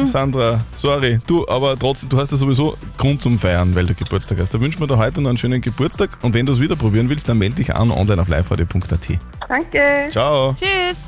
Sandra, 0.04 0.60
sorry. 0.74 1.20
Du, 1.26 1.46
aber 1.48 1.78
trotzdem, 1.78 2.08
du 2.08 2.18
hast 2.18 2.30
ja 2.30 2.36
sowieso 2.36 2.76
Grund 2.96 3.20
zum 3.20 3.38
Feiern, 3.38 3.74
weil 3.74 3.86
du 3.86 3.94
Geburtstag 3.94 4.38
hast. 4.38 4.54
Da 4.54 4.60
wünschen 4.60 4.80
wir 4.80 4.86
dir 4.86 4.96
heute 4.96 5.20
noch 5.20 5.28
einen 5.30 5.38
schönen 5.38 5.60
Geburtstag. 5.60 6.10
Und 6.22 6.32
wenn 6.34 6.46
du 6.46 6.52
es 6.52 6.60
wieder 6.60 6.76
probieren 6.76 7.08
willst, 7.08 7.28
dann 7.28 7.38
melde 7.38 7.56
dich 7.56 7.74
an 7.74 7.90
online 7.90 8.22
auf 8.22 8.28
liveradio.at. 8.28 9.08
Danke. 9.48 10.08
Ciao. 10.10 10.54
Tschüss. 10.54 11.04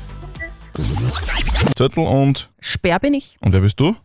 Zettel 1.75 2.05
und, 2.05 2.49
Sperr 2.59 2.99
bin 2.99 3.13
ich. 3.13 3.37
und 3.41 3.53
wer 3.53 3.61
bist 3.61 3.79
du? 3.79 3.95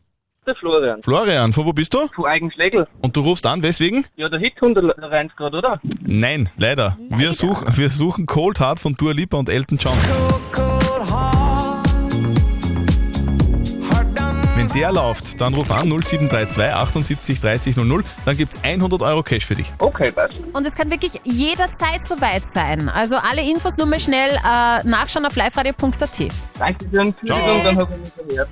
Der 0.49 0.55
Florian. 0.55 1.03
Florian, 1.03 1.53
von 1.53 1.67
wo 1.67 1.75
bist 1.75 1.93
du? 1.93 2.09
Von 2.09 2.25
Eigenschlägel. 2.25 2.87
Und 3.03 3.15
du 3.15 3.21
rufst 3.21 3.45
an, 3.45 3.63
weswegen? 3.63 4.07
Ja, 4.17 4.31
der 4.31 4.41
Hit 4.41 4.55
101 4.57 5.37
gerade, 5.37 5.59
oder? 5.59 5.79
Nein, 6.01 6.49
leider. 6.57 6.97
Wir, 7.11 7.35
suchen, 7.35 7.77
wir 7.77 7.91
suchen 7.91 8.25
Cold 8.25 8.59
Heart 8.59 8.81
von 8.81 8.95
Dua 8.95 9.13
Lipa 9.13 9.37
und 9.37 9.51
Elton 9.51 9.77
John. 9.77 9.93
Wenn 14.57 14.69
der 14.69 14.91
läuft, 14.91 15.39
dann 15.39 15.53
ruf 15.53 15.71
an 15.71 15.87
0732 15.87 16.59
78 16.59 17.41
30 17.43 17.77
00. 17.77 18.03
Dann 18.25 18.37
gibt 18.39 18.55
es 18.55 18.65
100 18.65 19.03
Euro 19.03 19.23
Cash 19.23 19.45
für 19.45 19.55
dich. 19.55 19.67
Okay, 19.77 20.11
passt. 20.11 20.37
Und 20.55 20.67
es 20.67 20.75
kann 20.75 20.91
wirklich 20.91 21.13
jederzeit 21.25 22.03
soweit 22.03 22.47
sein. 22.47 22.89
Also 22.89 23.17
alle 23.17 23.43
Infos 23.43 23.77
nur 23.77 23.87
mal 23.87 24.01
schnell 24.01 24.31
äh, 24.31 24.89
nachschauen 24.89 25.27
auf 25.27 25.37
liveradio.at. 25.37 26.29
Dankeschön. 26.59 27.15
Tschüss 27.17 27.29
Ciao. 27.29 27.55
und 27.55 27.65
dann 27.65 27.79
haben 27.79 27.89
wir 27.89 27.99
uns 27.99 28.29
gehört. 28.29 28.49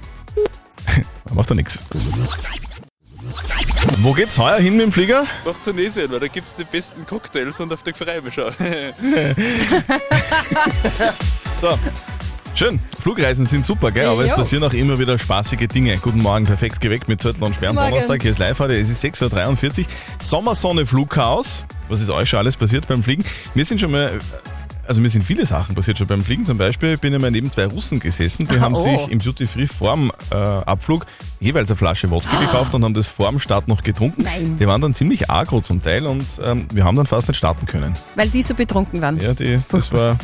Macht 1.35 1.51
er 1.51 1.57
nichts. 1.57 1.83
Wo 3.99 4.13
geht's 4.13 4.39
heuer 4.39 4.59
hin 4.59 4.77
mit 4.77 4.87
dem 4.87 4.93
Flieger? 4.93 5.25
Nach 5.45 5.55
Tunesien, 5.65 6.11
weil 6.11 6.21
da 6.21 6.29
gibt's 6.29 6.55
die 6.55 6.65
besten 6.65 7.05
Cocktails 7.07 7.59
und 7.61 7.73
auf 7.73 7.83
mich 8.23 8.35
schon. 8.35 8.53
So. 11.61 11.79
Schön. 12.55 12.79
Flugreisen 13.01 13.47
sind 13.47 13.65
super, 13.65 13.91
gell? 13.91 14.07
Aber 14.07 14.25
es 14.25 14.31
Jo. 14.31 14.37
passieren 14.37 14.65
auch 14.65 14.73
immer 14.75 14.99
wieder 14.99 15.17
spaßige 15.19 15.69
Dinge. 15.69 15.97
Guten 15.99 16.21
Morgen, 16.21 16.45
perfekt 16.45 16.81
geweckt 16.81 17.09
mit 17.09 17.21
Zettel 17.21 17.43
und 17.43 17.55
Sperren. 17.55 17.77
Donnerstag, 17.77 18.21
hier 18.23 18.31
ist 18.31 18.39
live 18.39 18.59
heute. 18.59 18.75
Es 18.75 18.89
ist 18.91 19.05
6.43 19.05 19.81
Uhr. 19.81 19.87
Sommersonne, 20.21 20.85
Flugchaos. 20.87 21.65
Was 21.89 22.01
ist 22.01 22.11
euch 22.11 22.29
schon 22.29 22.39
alles 22.39 22.57
passiert 22.57 22.87
beim 22.87 23.03
Fliegen? 23.03 23.25
Mir 23.55 23.65
sind 23.65 23.81
schon 23.81 23.91
mal, 23.91 24.19
also 24.89 25.01
mir 25.01 25.09
sind 25.09 25.23
viele 25.25 25.47
Sachen 25.47 25.75
passiert 25.75 25.99
schon 25.99 26.07
beim 26.07 26.23
Fliegen. 26.23 26.45
Zum 26.45 26.59
Beispiel 26.59 26.97
bin 26.97 27.13
ich 27.15 27.21
mal 27.21 27.31
neben 27.31 27.51
zwei 27.51 27.67
Russen 27.67 28.01
gesessen. 28.01 28.47
Die 28.51 28.61
haben 28.61 28.75
Oh. 28.75 28.83
sich 28.83 29.09
im 29.11 29.19
Duty 29.19 29.47
Free 29.47 29.67
vorm 29.67 30.13
äh, 30.31 30.35
Abflug 30.37 31.07
jeweils 31.41 31.71
eine 31.71 31.77
Flasche 31.77 32.11
Wodka 32.11 32.41
gekauft 32.41 32.75
und 32.75 32.85
haben 32.85 32.95
das 32.95 33.09
vorm 33.09 33.39
Start 33.39 33.69
noch 33.69 33.83
getrunken. 33.83 34.23
Nein. 34.23 34.57
Die 34.59 34.67
waren 34.67 34.81
dann 34.81 34.95
ziemlich 34.95 35.31
agro 35.31 35.61
zum 35.61 35.83
Teil 35.83 36.07
und 36.07 36.25
ähm, 36.45 36.67
wir 36.73 36.85
haben 36.85 36.97
dann 36.97 37.07
fast 37.07 37.29
nicht 37.29 37.37
starten 37.39 37.67
können. 37.67 37.93
Weil 38.15 38.29
die 38.29 38.43
so 38.43 38.55
betrunken 38.55 39.01
waren. 39.03 39.21
Ja, 39.21 39.35
die, 39.35 39.59
das 39.71 39.93
war 39.93 40.17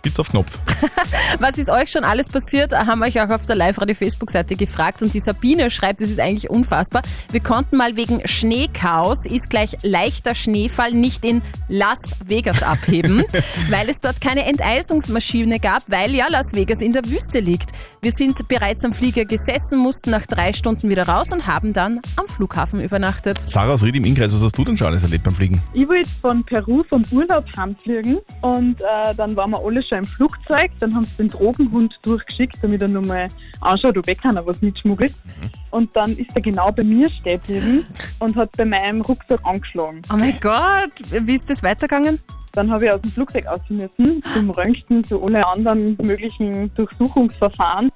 spitz 0.00 0.18
auf 0.18 0.30
Knopf. 0.30 0.58
Was 1.40 1.58
ist 1.58 1.68
euch 1.68 1.90
schon 1.90 2.04
alles 2.04 2.28
passiert, 2.28 2.72
haben 2.74 3.00
wir 3.00 3.06
euch 3.06 3.20
auch 3.20 3.28
auf 3.28 3.44
der 3.44 3.54
Live-Radio-Facebook-Seite 3.56 4.56
gefragt. 4.56 5.02
Und 5.02 5.12
die 5.12 5.20
Sabine 5.20 5.70
schreibt, 5.70 6.00
das 6.00 6.08
ist 6.08 6.18
eigentlich 6.18 6.48
unfassbar. 6.48 7.02
Wir 7.30 7.40
konnten 7.40 7.76
mal 7.76 7.96
wegen 7.96 8.26
Schneechaos, 8.26 9.26
ist 9.26 9.50
gleich 9.50 9.76
leichter 9.82 10.34
Schneefall, 10.34 10.92
nicht 10.92 11.24
in 11.26 11.42
Las 11.68 12.16
Vegas 12.24 12.62
abheben, 12.62 13.24
weil 13.70 13.90
es 13.90 14.00
dort 14.00 14.22
keine 14.22 14.46
Enteisungsmaschine 14.46 15.60
gab, 15.60 15.82
weil 15.88 16.14
ja 16.14 16.28
Las 16.28 16.54
Vegas 16.54 16.80
in 16.80 16.94
der 16.94 17.04
Wüste 17.04 17.40
liegt. 17.40 17.70
Wir 18.00 18.12
sind 18.12 18.48
bereits 18.48 18.84
am 18.86 18.94
Flieger 18.94 19.26
gesessen, 19.26 19.78
mussten 19.78 20.10
nach 20.10 20.24
drei 20.24 20.54
Stunden 20.54 20.88
wieder 20.88 21.06
raus 21.06 21.30
und 21.30 21.46
haben 21.46 21.74
dann 21.74 22.00
am 22.16 22.26
Flughafen 22.26 22.80
übernachtet. 22.80 23.38
Sarah 23.46 23.74
aus 23.74 23.82
Ried 23.82 23.96
im 23.96 24.04
Innkreis, 24.04 24.32
was 24.32 24.42
hast 24.42 24.56
du 24.56 24.64
denn 24.64 24.78
schon 24.78 24.86
alles 24.86 25.02
erlebt 25.02 25.24
beim 25.24 25.34
Fliegen? 25.34 25.62
Ich 25.74 25.86
wollte 25.86 26.08
von 26.22 26.42
Peru 26.42 26.82
vom 26.88 27.02
Urlaub 27.10 27.44
heimfliegen 27.54 28.18
und 28.40 28.80
äh, 28.80 29.14
dann 29.14 29.36
waren 29.36 29.50
wir 29.50 29.62
alle 29.62 29.82
schon 29.90 29.98
im 29.98 30.04
Flugzeug. 30.04 30.70
Dann 30.78 30.94
haben 30.94 31.04
sie 31.04 31.16
den 31.16 31.28
Drogenhund 31.28 31.98
durchgeschickt, 32.02 32.56
damit 32.62 32.80
er 32.80 32.88
nochmal 32.88 33.28
anschaut, 33.60 33.96
ob 33.98 34.08
ich 34.08 34.18
keiner 34.18 34.44
was 34.46 34.60
mitschmuggelt. 34.62 35.14
Und 35.70 35.94
dann 35.94 36.16
ist 36.16 36.30
er 36.34 36.40
genau 36.40 36.70
bei 36.72 36.84
mir 36.84 37.10
stehen 37.10 37.40
geblieben 37.40 37.84
und 38.20 38.36
hat 38.36 38.52
bei 38.56 38.64
meinem 38.64 39.02
Rucksack 39.02 39.40
angeschlagen. 39.44 40.02
Oh 40.12 40.16
mein 40.16 40.38
Gott, 40.40 40.92
wie 41.10 41.34
ist 41.34 41.50
das 41.50 41.62
weitergegangen? 41.62 42.18
Dann 42.52 42.70
habe 42.70 42.86
ich 42.86 42.90
aus 42.90 43.00
dem 43.00 43.12
Flugzeug 43.12 43.46
aus 43.46 43.60
müssen, 43.68 44.22
zum 44.34 44.50
Röntgen, 44.50 45.04
zu 45.04 45.22
alle 45.22 45.46
anderen 45.46 45.96
möglichen 46.02 46.74
Durchsuchungsverfahren. 46.74 47.90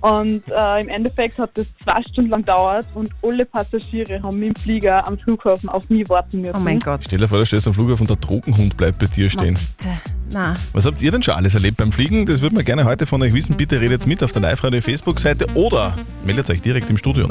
Und 0.00 0.42
äh, 0.48 0.80
im 0.80 0.88
Endeffekt 0.88 1.38
hat 1.38 1.50
das 1.54 1.66
zwei 1.84 2.02
Stunden 2.02 2.30
lang 2.30 2.40
gedauert 2.40 2.88
und 2.94 3.10
alle 3.22 3.46
Passagiere 3.46 4.20
haben 4.20 4.40
mit 4.40 4.48
dem 4.48 4.60
Flieger 4.60 5.06
am 5.06 5.16
Flughafen 5.16 5.68
auf 5.68 5.88
mich 5.88 6.08
warten 6.08 6.40
müssen. 6.40 6.56
Oh 6.56 6.60
mein 6.60 6.80
Gott. 6.80 7.02
Stell 7.06 7.20
dir 7.20 7.28
vor, 7.28 7.38
du 7.38 7.46
stehst 7.46 7.68
am 7.68 7.74
Flughafen 7.74 8.02
und 8.02 8.10
der 8.10 8.16
Drogenhund 8.16 8.76
bleibt 8.76 8.98
bei 8.98 9.06
dir 9.06 9.30
stehen. 9.30 9.54
Bitte. 9.54 9.90
Na. 10.32 10.54
Was 10.72 10.86
habt 10.86 11.00
ihr 11.02 11.10
denn 11.12 11.22
schon 11.22 11.34
alles 11.34 11.54
erlebt 11.54 11.76
beim 11.76 11.92
Fliegen? 11.92 12.24
Das 12.26 12.40
würden 12.40 12.56
wir 12.56 12.64
gerne 12.64 12.84
heute 12.84 13.06
von 13.06 13.20
euch 13.22 13.32
wissen. 13.34 13.56
Bitte 13.56 13.80
redet 13.80 14.06
mit 14.06 14.22
auf 14.24 14.32
der 14.32 14.42
Live-Radio-Facebook-Seite 14.42 15.46
oder 15.54 15.94
meldet 16.24 16.48
euch 16.50 16.62
direkt 16.62 16.88
im 16.90 16.96
Studio. 16.96 17.28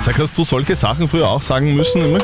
Sag, 0.00 0.18
hast 0.18 0.36
du 0.38 0.44
solche 0.44 0.74
Sachen 0.76 1.06
früher 1.08 1.28
auch 1.28 1.42
sagen 1.42 1.74
müssen? 1.76 2.02
Immer? 2.04 2.18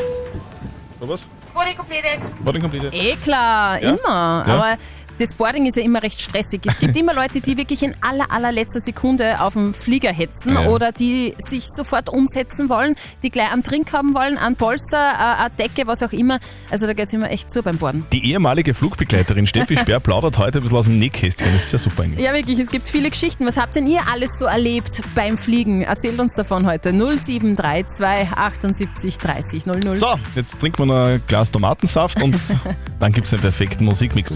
Oder 1.00 1.10
was? 1.10 1.26
Boarding 1.52 1.76
completed. 1.76 2.18
Boarding 2.44 2.62
completed. 2.62 2.94
Eh 2.94 3.16
klar, 3.22 3.82
Ja? 3.82 3.90
immer. 3.90 3.98
Ja. 4.08 4.44
Aber 4.46 4.76
das 5.18 5.34
Boarding 5.34 5.66
ist 5.66 5.76
ja 5.76 5.82
immer 5.82 6.02
recht 6.02 6.20
stressig. 6.20 6.60
Es 6.66 6.78
gibt 6.78 6.96
immer 7.00 7.14
Leute, 7.14 7.40
die 7.40 7.56
wirklich 7.56 7.82
in 7.82 7.94
aller, 8.00 8.30
allerletzter 8.30 8.80
Sekunde 8.80 9.40
auf 9.40 9.54
den 9.54 9.74
Flieger 9.74 10.12
hetzen 10.12 10.54
Ja. 10.54 10.68
oder 10.68 10.92
die 10.92 11.34
sich 11.38 11.64
sofort 11.66 12.08
umsetzen 12.08 12.68
wollen, 12.68 12.94
die 13.22 13.30
gleich 13.30 13.50
einen 13.52 13.62
Trink 13.62 13.92
haben 13.92 14.14
wollen, 14.14 14.38
einen 14.38 14.56
Polster, 14.56 14.96
äh, 14.98 15.40
eine 15.42 15.50
Decke, 15.50 15.86
was 15.86 16.02
auch 16.02 16.12
immer. 16.12 16.38
Also 16.70 16.86
da 16.86 16.92
geht 16.92 17.08
es 17.08 17.14
immer 17.14 17.30
echt 17.30 17.50
zu 17.50 17.62
beim 17.62 17.78
Boarden. 17.78 18.06
Die 18.12 18.30
ehemalige 18.30 18.74
Flugbegleiterin 18.74 19.46
Steffi 19.46 19.76
Sperr 19.80 20.00
plaudert 20.00 20.38
heute 20.38 20.58
ein 20.58 20.62
bisschen 20.62 20.76
aus 20.78 20.84
dem 20.86 20.98
Nähkästchen. 20.98 21.48
Das 21.52 21.64
ist 21.64 21.72
ja 21.72 21.78
super 21.78 22.02
eigentlich. 22.02 22.24
Ja, 22.24 22.32
wirklich, 22.34 22.58
es 22.58 22.70
gibt 22.70 22.88
viele 22.88 23.10
Geschichten. 23.10 23.46
Was 23.46 23.56
habt 23.56 23.76
denn 23.76 23.86
ihr 23.86 24.00
alles 24.12 24.38
so 24.38 24.44
erlebt 24.46 25.00
beim 25.14 25.36
Fliegen? 25.38 25.82
Erzählt 25.82 26.18
uns 26.18 26.34
davon 26.34 26.66
heute. 26.66 26.92
0732 26.92 28.36
78 28.36 29.18
30 29.18 29.66
00. 29.66 29.92
So, 29.92 30.08
jetzt 30.34 30.58
trinken 30.58 30.78
wir 30.78 30.86
noch 30.86 31.06
ein 31.06 31.22
Glas 31.26 31.50
Tomatensaft 31.50 32.22
und 32.22 32.36
dann 33.00 33.12
gibt 33.12 33.26
es 33.26 33.32
einen 33.32 33.42
perfekten 33.42 33.84
Musikmix. 33.84 34.32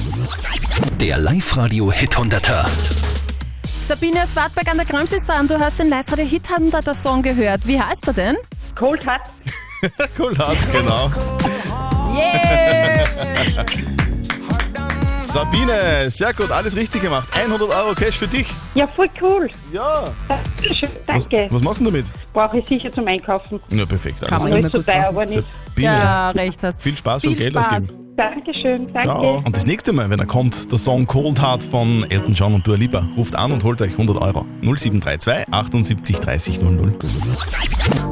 Der 1.01 1.19
Live-Radio-Hit 1.19 2.17
100er. 2.17 2.65
Sabine 3.81 4.23
aus 4.23 4.37
Wartberg 4.37 4.69
an 4.71 4.77
der 4.77 4.87
Krems 4.87 5.13
ist 5.13 5.29
dran. 5.29 5.49
Du 5.49 5.59
hast 5.59 5.79
den 5.79 5.89
Live-Radio 5.89 6.25
Hit 6.27 6.47
100er 6.49 6.95
Song 6.95 7.23
gehört. 7.23 7.67
Wie 7.67 7.81
heißt 7.81 8.07
er 8.07 8.13
denn? 8.13 8.37
Cold 8.77 9.05
Hut. 9.07 9.21
cool 10.19 10.37
hat, 10.39 10.57
genau. 10.73 11.11
Yeah! 12.15 13.05
Sabine, 15.21 16.11
sehr 16.11 16.35
gut, 16.35 16.51
alles 16.51 16.75
richtig 16.77 17.03
gemacht. 17.03 17.29
100 17.39 17.63
Euro 17.71 17.95
Cash 17.95 18.19
für 18.19 18.27
dich. 18.27 18.47
Ja, 18.75 18.87
voll 18.89 19.09
cool. 19.23 19.49
Ja. 19.73 20.09
Dankeschön. 20.29 20.89
Was, 21.07 21.29
Danke. 21.29 21.47
was 21.55 21.63
machst 21.63 21.81
du 21.81 21.85
damit? 21.85 22.07
Brauche 22.33 22.59
ich 22.59 22.67
sicher 22.67 22.93
zum 22.93 23.07
Einkaufen. 23.07 23.61
Ja, 23.71 23.87
perfekt. 23.87 24.21
Kann 24.27 24.43
man 24.43 24.53
Nicht 24.61 24.73
so 24.73 24.83
teuer, 24.83 25.07
aber 25.09 25.25
nicht. 25.27 25.45
Sabine, 25.69 25.87
Ja, 25.87 26.31
recht 26.31 26.61
hast. 26.63 26.83
viel 26.83 26.97
Spaß 26.97 27.21
Viel 27.23 27.31
beim 27.31 27.39
Geld 27.39 27.53
Spaß. 27.55 27.67
ausgeben. 27.69 28.10
Dankeschön. 28.21 28.87
Danke. 28.93 29.09
Ciao. 29.09 29.43
Und 29.43 29.57
das 29.57 29.65
nächste 29.65 29.95
Mal, 29.95 30.11
wenn 30.11 30.19
er 30.19 30.27
kommt, 30.27 30.71
der 30.71 30.79
Song 30.79 31.07
Cold 31.07 31.41
Heart 31.41 31.63
von 31.63 32.05
Elton 32.11 32.35
John 32.35 32.53
und 32.53 32.67
Dua 32.67 32.77
Lipa, 32.77 33.09
ruft 33.17 33.35
an 33.35 33.51
und 33.51 33.65
holt 33.65 33.81
euch 33.81 33.93
100 33.93 34.19
Euro. 34.19 34.45
0732 34.61 35.51
78 35.51 36.19
30 36.19 36.61
00. 36.61 36.93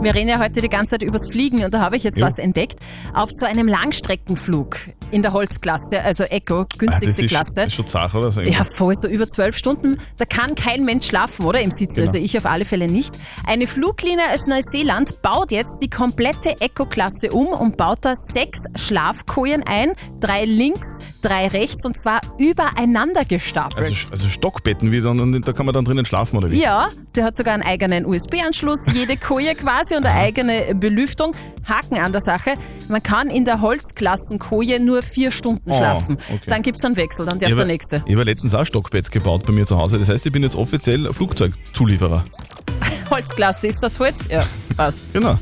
Wir 0.00 0.14
reden 0.14 0.30
ja 0.30 0.38
heute 0.38 0.62
die 0.62 0.70
ganze 0.70 0.92
Zeit 0.92 1.02
übers 1.02 1.28
Fliegen 1.28 1.62
und 1.62 1.74
da 1.74 1.80
habe 1.80 1.96
ich 1.98 2.04
jetzt 2.04 2.18
Jo. 2.18 2.24
was 2.24 2.38
entdeckt. 2.38 2.76
Auf 3.12 3.30
so 3.30 3.44
einem 3.44 3.68
Langstreckenflug 3.68 4.78
in 5.10 5.22
der 5.22 5.32
Holzklasse, 5.32 6.02
also 6.02 6.24
Eco, 6.24 6.60
Ah, 6.60 6.66
das 6.68 6.78
günstigste 6.78 7.26
Klasse. 7.26 7.62
ist 7.62 7.74
schon 7.74 7.86
zart, 7.86 8.14
oder? 8.14 8.30
So 8.32 8.40
Ja, 8.40 8.64
voll, 8.64 8.94
so 8.94 9.08
über 9.08 9.28
zwölf 9.28 9.56
Stunden. 9.56 9.98
Da 10.18 10.24
kann 10.24 10.54
kein 10.54 10.84
Mensch 10.84 11.06
schlafen, 11.06 11.44
oder? 11.46 11.60
Im 11.60 11.70
Sitzen. 11.70 11.96
Genau. 11.96 12.06
Also 12.08 12.18
ich 12.18 12.36
auf 12.36 12.46
alle 12.46 12.64
Fälle 12.64 12.88
nicht. 12.88 13.14
Eine 13.46 13.66
Fluglinie 13.66 14.24
aus 14.34 14.46
Neuseeland 14.46 15.22
baut 15.22 15.50
jetzt 15.50 15.78
die 15.80 15.88
komplette 15.90 16.60
Eco-Klasse 16.60 17.30
um 17.32 17.48
und 17.48 17.76
baut 17.76 17.98
da 18.02 18.14
sechs 18.16 18.64
Schlafkojen 18.74 19.62
ein. 19.66 19.92
Drei 20.20 20.44
links, 20.44 20.98
drei 21.22 21.48
rechts 21.48 21.84
und 21.86 21.96
zwar 21.98 22.20
übereinander 22.38 23.24
gestapelt. 23.24 23.86
Also, 23.88 24.12
also 24.12 24.28
Stockbetten 24.28 24.92
wieder 24.92 25.10
und, 25.10 25.20
und 25.20 25.46
da 25.48 25.52
kann 25.52 25.66
man 25.66 25.74
dann 25.74 25.84
drinnen 25.84 26.04
schlafen, 26.04 26.36
oder 26.36 26.50
wie? 26.50 26.60
Ja, 26.60 26.88
der 27.14 27.24
hat 27.24 27.36
sogar 27.36 27.54
einen 27.54 27.62
eigenen 27.62 28.04
USB-Anschluss, 28.06 28.86
jede 28.92 29.16
Koje 29.16 29.54
quasi 29.54 29.96
und 29.96 30.04
eine 30.06 30.18
eigene 30.20 30.74
Belüftung. 30.74 31.34
Haken 31.66 31.96
an 31.98 32.12
der 32.12 32.20
Sache, 32.20 32.54
man 32.88 33.02
kann 33.02 33.28
in 33.28 33.44
der 33.44 33.60
Holzklassenkoje 33.60 34.80
nur 34.80 34.97
vier 35.02 35.30
Stunden 35.30 35.70
Oh, 35.70 35.76
schlafen. 35.76 36.18
okay. 36.28 36.40
Dann 36.46 36.62
gibt 36.62 36.78
es 36.78 36.84
einen 36.84 36.96
Wechsel, 36.96 37.26
dann 37.26 37.38
darf 37.38 37.48
Ich 37.50 37.54
der 37.56 37.62
habe 37.64 37.72
nächste. 37.72 38.02
ich 38.06 38.12
habe 38.14 38.24
letztens 38.24 38.54
auch 38.54 38.60
ein 38.60 38.66
Stockbett 38.66 39.10
gebaut 39.10 39.44
bei 39.46 39.52
mir 39.52 39.66
zu 39.66 39.76
Hause. 39.78 39.98
Das 39.98 40.08
heißt, 40.08 40.24
ich 40.26 40.32
bin 40.32 40.42
jetzt 40.42 40.56
offiziell 40.56 41.12
Flugzeugzulieferer. 41.12 42.24
Holzklasse, 43.10 43.68
ist 43.68 43.82
das 43.82 43.98
Holz? 43.98 44.24
Ja, 44.28 44.44
passt. 44.76 45.00
Genau. 45.12 45.38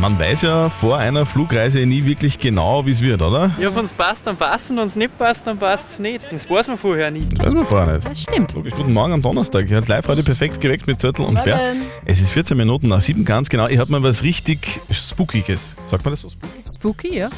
Man 0.00 0.18
weiß 0.18 0.42
ja 0.42 0.68
vor 0.68 0.98
einer 0.98 1.24
Flugreise 1.26 1.80
nie 1.86 2.04
wirklich 2.04 2.38
genau, 2.38 2.84
wie 2.86 2.90
es 2.90 3.00
wird, 3.00 3.20
oder? 3.22 3.50
Ja, 3.58 3.74
wenn 3.74 3.84
es 3.84 3.92
passt, 3.92 4.26
dann 4.26 4.36
passt 4.36 4.70
und 4.70 4.76
wenn 4.76 4.86
es 4.86 4.96
nicht 4.96 5.16
passt, 5.18 5.46
dann 5.46 5.58
passt 5.58 5.90
es 5.92 5.98
nicht. 5.98 6.26
Das 6.30 6.48
weiß 6.48 6.68
man 6.68 6.76
vorher 6.78 7.10
nie. 7.10 7.26
Das 7.30 7.46
weiß 7.46 7.54
man 7.54 7.64
vorher 7.66 7.94
nicht. 7.96 8.06
Das 8.08 8.22
stimmt. 8.22 8.52
Logisch, 8.54 8.74
guten 8.74 8.92
Morgen 8.92 9.12
am 9.14 9.22
Donnerstag. 9.22 9.66
Ich 9.66 9.72
habe 9.72 9.86
live 9.86 10.06
heute 10.08 10.22
perfekt 10.22 10.60
geweckt 10.60 10.86
mit 10.86 11.00
Zettel 11.00 11.24
und 11.24 11.38
Sperr. 11.38 11.56
Morgen. 11.56 11.80
Es 12.04 12.20
ist 12.20 12.30
14 12.30 12.56
Minuten 12.56 12.88
nach 12.88 13.00
7, 13.00 13.24
ganz 13.24 13.48
genau. 13.48 13.66
Ich 13.68 13.78
habe 13.78 13.90
mal 13.90 14.02
was 14.02 14.22
richtig 14.22 14.80
Spookiges. 14.90 15.74
Sagt 15.86 16.04
man 16.04 16.12
das 16.12 16.20
so? 16.20 16.28
Spooky? 16.30 16.62
Spooky, 16.66 17.18
ja. 17.18 17.30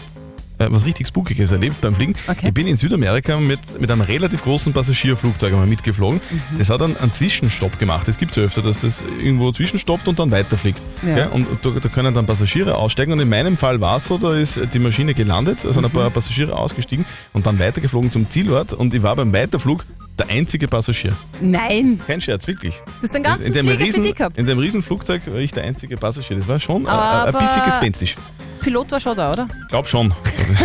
Äh, 0.61 0.67
was 0.71 0.85
richtig 0.85 1.07
Spookiges 1.09 1.52
erlebt 1.52 1.81
beim 1.81 1.95
Fliegen. 1.95 2.12
Okay. 2.29 2.49
Ich 2.49 2.55
bin 2.55 2.67
in 2.67 2.76
Südamerika 2.76 3.38
mit, 3.38 3.59
mit 3.81 3.90
einem 3.90 4.02
relativ 4.02 4.43
großen 4.45 4.73
Passagierflugzeug 4.75 5.52
einmal 5.52 5.67
mitgeflogen. 5.67 6.21
Mhm. 6.31 6.59
Das 6.59 6.69
hat 6.69 6.83
einen, 6.83 6.97
einen 6.99 7.12
Zwischenstopp 7.12 7.79
gemacht. 7.79 8.07
Das 8.07 8.19
gibt 8.19 8.33
es 8.33 8.37
ja 8.37 8.43
öfter, 8.43 8.61
dass 8.61 8.83
das 8.83 9.02
irgendwo 9.23 9.50
zwischenstoppt 9.52 10.07
und 10.07 10.19
dann 10.19 10.31
weiterfliegt. 10.31 10.83
Ja. 11.07 11.14
Gell? 11.14 11.29
Und 11.33 11.47
da, 11.62 11.71
da 11.71 11.88
können 11.88 12.12
dann 12.14 12.26
Passagiere 12.26 12.76
aussteigen. 12.76 13.12
Und 13.12 13.21
in 13.21 13.29
meinem 13.31 13.57
Fall 13.57 13.81
war 13.81 13.97
es 13.97 14.05
so, 14.07 14.19
da 14.19 14.37
ist 14.37 14.61
die 14.75 14.79
Maschine 14.79 15.14
gelandet, 15.14 15.64
also 15.64 15.81
Mhm. 15.81 15.87
ein 15.87 15.93
paar 15.93 16.11
Passagiere 16.11 16.55
ausgestiegen 16.55 17.07
und 17.33 17.47
dann 17.47 17.59
weitergeflogen 17.59 18.12
zum 18.12 18.29
Zielort. 18.29 18.75
Und 18.75 18.93
ich 18.93 19.02
war 19.02 19.17
beim 19.17 19.33
Weiterflug 19.33 19.85
der 20.19 20.29
einzige 20.29 20.69
Passagier. 20.69 21.17
Nein, 21.40 21.99
Kein 22.07 22.21
Scherz, 22.21 22.47
wirklich. 22.47 22.75
das 22.97 23.05
ist 23.07 23.14
den 23.14 23.23
ganzen 23.23 23.47
in 23.47 23.55
dem, 23.55 23.67
Flieger 23.67 23.79
für 23.81 23.85
riesen, 23.87 24.02
dich 24.02 24.14
gehabt. 24.14 24.37
in 24.37 24.45
dem 24.47 24.59
Riesenflugzeug 24.59 25.23
war 25.26 25.37
ich 25.38 25.52
der 25.52 25.64
einzige 25.64 25.97
Passagier. 25.97 26.37
Das 26.37 26.47
war 26.49 26.61
schon 26.61 26.87
ein 26.87 27.33
bisschen 27.33 27.64
gespenstisch. 27.64 28.17
Pilot 28.61 28.93
war 28.93 29.00
schon 29.00 29.17
da, 29.17 29.33
oder? 29.33 29.49
Glaub 29.69 29.88
schon. 29.88 30.14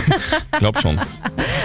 Glaub 0.60 0.80
schon. 0.80 1.00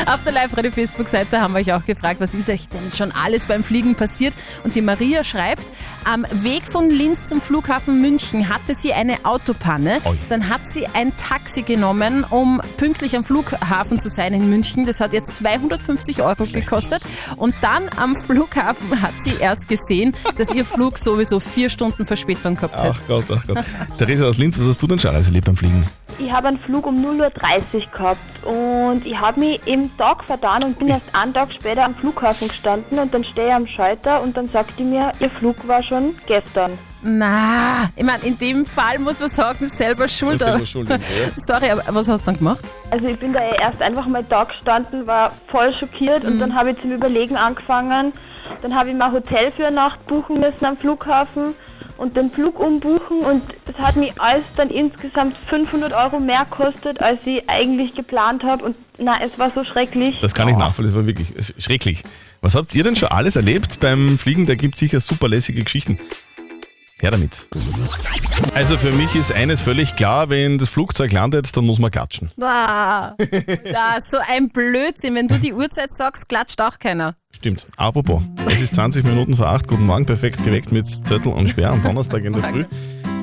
Auf 0.06 0.22
der 0.22 0.32
Live-Radio-Facebook-Seite 0.32 1.40
haben 1.40 1.54
wir 1.54 1.60
euch 1.60 1.72
auch 1.72 1.84
gefragt, 1.84 2.20
was 2.20 2.34
ist 2.34 2.48
euch 2.48 2.68
denn 2.68 2.90
schon 2.92 3.12
alles 3.12 3.46
beim 3.46 3.62
Fliegen 3.62 3.94
passiert? 3.94 4.34
Und 4.64 4.74
die 4.74 4.80
Maria 4.80 5.24
schreibt, 5.24 5.64
am 6.04 6.26
Weg 6.30 6.64
von 6.64 6.90
Linz 6.90 7.28
zum 7.28 7.40
Flughafen 7.40 8.00
München 8.00 8.48
hatte 8.48 8.74
sie 8.74 8.92
eine 8.92 9.24
Autopanne. 9.24 10.00
Oi. 10.04 10.16
Dann 10.28 10.48
hat 10.48 10.68
sie 10.68 10.86
ein 10.86 11.16
Taxi 11.16 11.62
genommen, 11.62 12.24
um 12.28 12.60
pünktlich 12.76 13.16
am 13.16 13.24
Flughafen 13.24 14.00
zu 14.00 14.08
sein 14.08 14.32
in 14.34 14.48
München. 14.48 14.86
Das 14.86 15.00
hat 15.00 15.12
ihr 15.12 15.24
250 15.24 16.22
Euro 16.22 16.46
gekostet. 16.46 17.04
Und 17.36 17.54
dann 17.60 17.88
am 17.96 18.16
Flughafen 18.16 19.02
hat 19.02 19.12
sie 19.18 19.34
erst 19.40 19.68
gesehen, 19.68 20.14
dass 20.38 20.52
ihr 20.52 20.64
Flug 20.64 20.98
sowieso 20.98 21.40
vier 21.40 21.70
Stunden 21.70 22.06
Verspätung 22.06 22.56
gehabt 22.56 22.76
Ach 22.78 22.84
hat. 22.84 23.06
Gott, 23.06 23.24
ach 23.30 23.46
Gott. 23.46 23.64
Theresa 23.98 24.24
aus 24.26 24.38
Linz, 24.38 24.58
was 24.58 24.66
hast 24.66 24.82
du 24.82 24.86
denn 24.86 24.98
schon 24.98 25.14
alles 25.14 25.26
erlebt 25.28 25.46
beim 25.46 25.56
Fliegen? 25.56 25.84
Ich 26.22 26.30
habe 26.30 26.48
einen 26.48 26.58
Flug 26.58 26.86
um 26.86 26.96
0.30 27.02 27.74
Uhr 27.74 27.80
gehabt 27.92 28.44
und 28.44 29.06
ich 29.06 29.18
habe 29.18 29.40
mich 29.40 29.60
im 29.66 29.96
Tag 29.96 30.22
vertan 30.24 30.62
und 30.64 30.78
bin 30.78 30.88
erst 30.88 31.14
einen 31.14 31.32
Tag 31.32 31.50
später 31.52 31.84
am 31.84 31.94
Flughafen 31.94 32.48
gestanden 32.48 32.98
und 32.98 33.14
dann 33.14 33.24
stehe 33.24 33.48
ich 33.48 33.54
am 33.54 33.66
Schalter 33.66 34.22
und 34.22 34.36
dann 34.36 34.48
sagt 34.50 34.78
die 34.78 34.84
mir, 34.84 35.12
ihr 35.18 35.30
Flug 35.30 35.66
war 35.66 35.82
schon 35.82 36.16
gestern. 36.26 36.78
Na, 37.02 37.88
ich 37.96 38.04
meine, 38.04 38.22
in 38.24 38.36
dem 38.36 38.66
Fall 38.66 38.98
muss 38.98 39.18
man 39.18 39.30
sagen, 39.30 39.66
selber 39.68 40.08
schuld. 40.08 40.40
Selber 40.40 40.56
aber- 40.56 40.66
schuld, 40.66 40.90
ja. 40.90 40.98
Sorry, 41.36 41.70
aber 41.70 41.82
was 41.94 42.08
hast 42.08 42.26
du 42.26 42.32
dann 42.32 42.38
gemacht? 42.38 42.64
Also 42.90 43.06
ich 43.06 43.18
bin 43.18 43.32
da 43.32 43.40
erst 43.40 43.80
einfach 43.80 44.06
mal 44.06 44.22
da 44.22 44.44
gestanden, 44.44 45.06
war 45.06 45.32
voll 45.50 45.72
schockiert 45.72 46.24
und 46.24 46.38
dann 46.38 46.54
habe 46.54 46.72
ich 46.72 46.80
zum 46.82 46.92
Überlegen 46.92 47.36
angefangen. 47.36 48.12
Dann 48.60 48.74
habe 48.74 48.90
ich 48.90 48.94
mir 48.94 49.04
ein 49.06 49.12
Hotel 49.12 49.52
für 49.52 49.66
eine 49.66 49.76
Nacht 49.76 50.06
buchen 50.06 50.38
müssen 50.38 50.66
am 50.66 50.76
Flughafen 50.76 51.54
und 52.00 52.16
den 52.16 52.30
Flug 52.30 52.58
umbuchen 52.58 53.20
und 53.20 53.42
es 53.66 53.74
hat 53.76 53.96
mich 53.96 54.18
alles 54.18 54.44
dann 54.56 54.70
insgesamt 54.70 55.36
500 55.48 55.92
Euro 55.92 56.18
mehr 56.18 56.46
gekostet, 56.46 57.00
als 57.00 57.20
ich 57.26 57.48
eigentlich 57.48 57.94
geplant 57.94 58.42
habe 58.42 58.64
und 58.64 58.76
na, 58.98 59.18
es 59.22 59.38
war 59.38 59.52
so 59.54 59.62
schrecklich. 59.64 60.18
Das 60.20 60.34
kann 60.34 60.48
ich 60.48 60.56
nachvollziehen, 60.56 60.94
das 60.94 60.94
war 60.94 61.06
wirklich 61.06 61.28
schrecklich. 61.58 62.02
Was 62.40 62.54
habt 62.54 62.74
ihr 62.74 62.84
denn 62.84 62.96
schon 62.96 63.08
alles 63.08 63.36
erlebt 63.36 63.80
beim 63.80 64.18
Fliegen? 64.18 64.46
Da 64.46 64.54
gibt 64.54 64.74
es 64.74 64.80
sicher 64.80 65.00
super 65.00 65.28
lässige 65.28 65.62
Geschichten. 65.62 65.98
Her 67.00 67.10
damit. 67.10 67.48
Also 68.54 68.76
für 68.76 68.92
mich 68.92 69.14
ist 69.14 69.32
eines 69.32 69.62
völlig 69.62 69.96
klar, 69.96 70.28
wenn 70.28 70.58
das 70.58 70.68
Flugzeug 70.68 71.12
landet, 71.12 71.56
dann 71.56 71.64
muss 71.64 71.78
man 71.78 71.90
klatschen. 71.90 72.30
Ah, 72.42 73.14
da, 73.72 74.00
so 74.00 74.18
ein 74.18 74.48
Blödsinn. 74.48 75.14
Wenn 75.14 75.28
du 75.28 75.38
die 75.38 75.54
Uhrzeit 75.54 75.92
sagst, 75.92 76.28
klatscht 76.28 76.60
auch 76.60 76.78
keiner. 76.78 77.14
Stimmt. 77.34 77.66
Apropos, 77.76 78.20
es 78.46 78.60
ist 78.60 78.74
20 78.74 79.04
Minuten 79.04 79.34
vor 79.34 79.46
8. 79.46 79.66
Guten 79.68 79.86
Morgen, 79.86 80.04
perfekt 80.04 80.44
geweckt 80.44 80.72
mit 80.72 80.86
Zettel 80.86 81.32
und 81.32 81.48
Sperr 81.48 81.70
am 81.70 81.82
Donnerstag 81.82 82.24
in 82.24 82.34
der 82.34 82.42
Früh. 82.42 82.64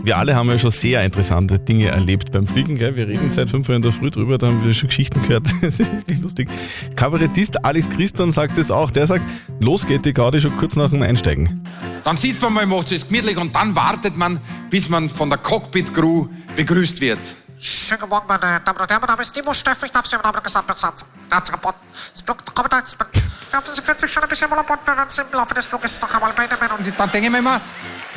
Wir 0.08 0.18
alle 0.18 0.38
haben 0.38 0.48
ja 0.48 0.58
schon 0.58 0.72
sehr 0.72 1.04
interessante 1.04 1.60
Dinge 1.60 1.88
erlebt 1.88 2.32
beim 2.32 2.48
Fliegen. 2.48 2.78
Gell? 2.78 2.96
Wir 2.96 3.10
reden 3.10 3.30
seit 3.30 3.50
5 3.50 3.68
Uhr 3.68 3.76
in 3.76 3.82
der 3.82 3.92
Früh 3.92 4.10
drüber, 4.10 4.38
da 4.38 4.48
haben 4.48 4.64
wir 4.64 4.74
schon 4.74 4.88
Geschichten 4.88 5.22
gehört. 5.24 5.50
Das 5.62 5.82
ist 5.82 5.92
lustig. 6.22 6.48
Kabarettist 6.96 7.66
Alex 7.66 7.90
Christian 7.90 8.32
sagt 8.32 8.58
es 8.58 8.72
auch. 8.72 8.90
Der 8.90 9.06
sagt, 9.06 9.26
los 9.60 9.86
geht 9.86 10.06
die 10.06 10.14
Gaudi 10.14 10.40
schon 10.40 10.56
kurz 10.56 10.78
nach 10.78 10.92
dem 10.92 11.02
Einsteigen. 11.02 11.62
Dann 12.06 12.16
sitzt 12.16 12.42
man 12.42 12.54
mal, 12.54 12.66
macht 12.66 12.90
es 12.94 13.06
gemütlich 13.06 13.36
und 13.36 13.54
dann 13.54 13.76
wartet 13.76 14.16
man, 14.16 14.40
bis 14.70 14.88
man 14.88 15.10
von 15.10 15.30
der 15.30 15.40
Cockpit-Crew 15.40 16.28
begrüßt 16.56 17.02
wird. 17.02 17.20
Schönen 17.60 18.02
guten 18.02 18.12
Morgen, 18.12 18.28
meine 18.28 18.62
Damen 18.64 18.80
und 18.80 18.90
Herren. 18.90 19.02
Mein 19.02 19.08
Name 19.08 19.22
ist 19.24 19.34
Timo 19.34 19.52
Steff. 19.52 19.82
Ich 19.84 19.92
darf 19.92 20.06
Sie 20.06 20.16
im 20.16 20.22
Namen 20.22 20.34
der 20.34 20.44
Gesamtbesatzung 20.44 21.08
herzlich 21.32 21.56
an 21.56 21.62
Bord 21.62 21.76
des 22.14 22.22
Flugkommandants. 22.22 22.92
Ich 22.92 22.98
bin 22.98 23.08
40, 23.50 23.84
40 23.84 24.12
schon 24.12 24.24
ein 24.24 24.30
bisschen 24.30 24.52
wohl 24.52 24.60
an 24.60 24.66
Bord. 24.68 24.86
Wir 24.86 24.96
werden 24.96 25.10
Sie 25.10 25.22
im 25.22 25.28
Laufe 25.32 25.56
des 25.56 25.66
Fluges 25.66 26.00
noch 26.00 26.14
einmal 26.14 26.34
Meinung. 26.34 26.78
Und 26.78 26.94
dann 27.00 27.12
denke 27.12 27.28
ich 27.28 27.32
mir 27.32 27.40
immer, 27.40 27.60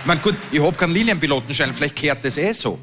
man 0.05 0.21
gut, 0.21 0.35
ich 0.51 0.61
habe 0.61 0.77
keinen 0.77 0.93
Linienpilotenschein, 0.93 1.73
vielleicht 1.73 1.97
kehrt 1.97 2.23
das 2.23 2.37
eh 2.37 2.53
so. 2.53 2.79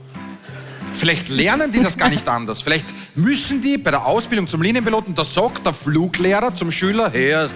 Vielleicht 0.95 1.29
lernen 1.29 1.71
die 1.71 1.79
das 1.79 1.95
gar 1.95 2.09
nicht 2.09 2.27
anders. 2.27 2.63
Vielleicht 2.63 2.87
müssen 3.13 3.61
die 3.61 3.77
bei 3.77 3.91
der 3.91 4.03
Ausbildung 4.03 4.47
zum 4.47 4.63
Linienpiloten, 4.63 5.13
da 5.13 5.23
sagt 5.23 5.63
der 5.63 5.73
Fluglehrer 5.73 6.55
zum 6.55 6.71
Schüler, 6.71 7.11
hey, 7.11 7.47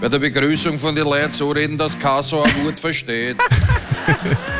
bei 0.00 0.08
der 0.08 0.20
Begrüßung 0.20 0.78
von 0.78 0.94
den 0.94 1.04
Leuten 1.04 1.32
so 1.32 1.50
reden, 1.50 1.76
dass 1.76 1.98
keiner 1.98 2.22
so 2.22 2.42
ein 2.42 2.64
Wort 2.64 2.78
versteht. 2.78 3.38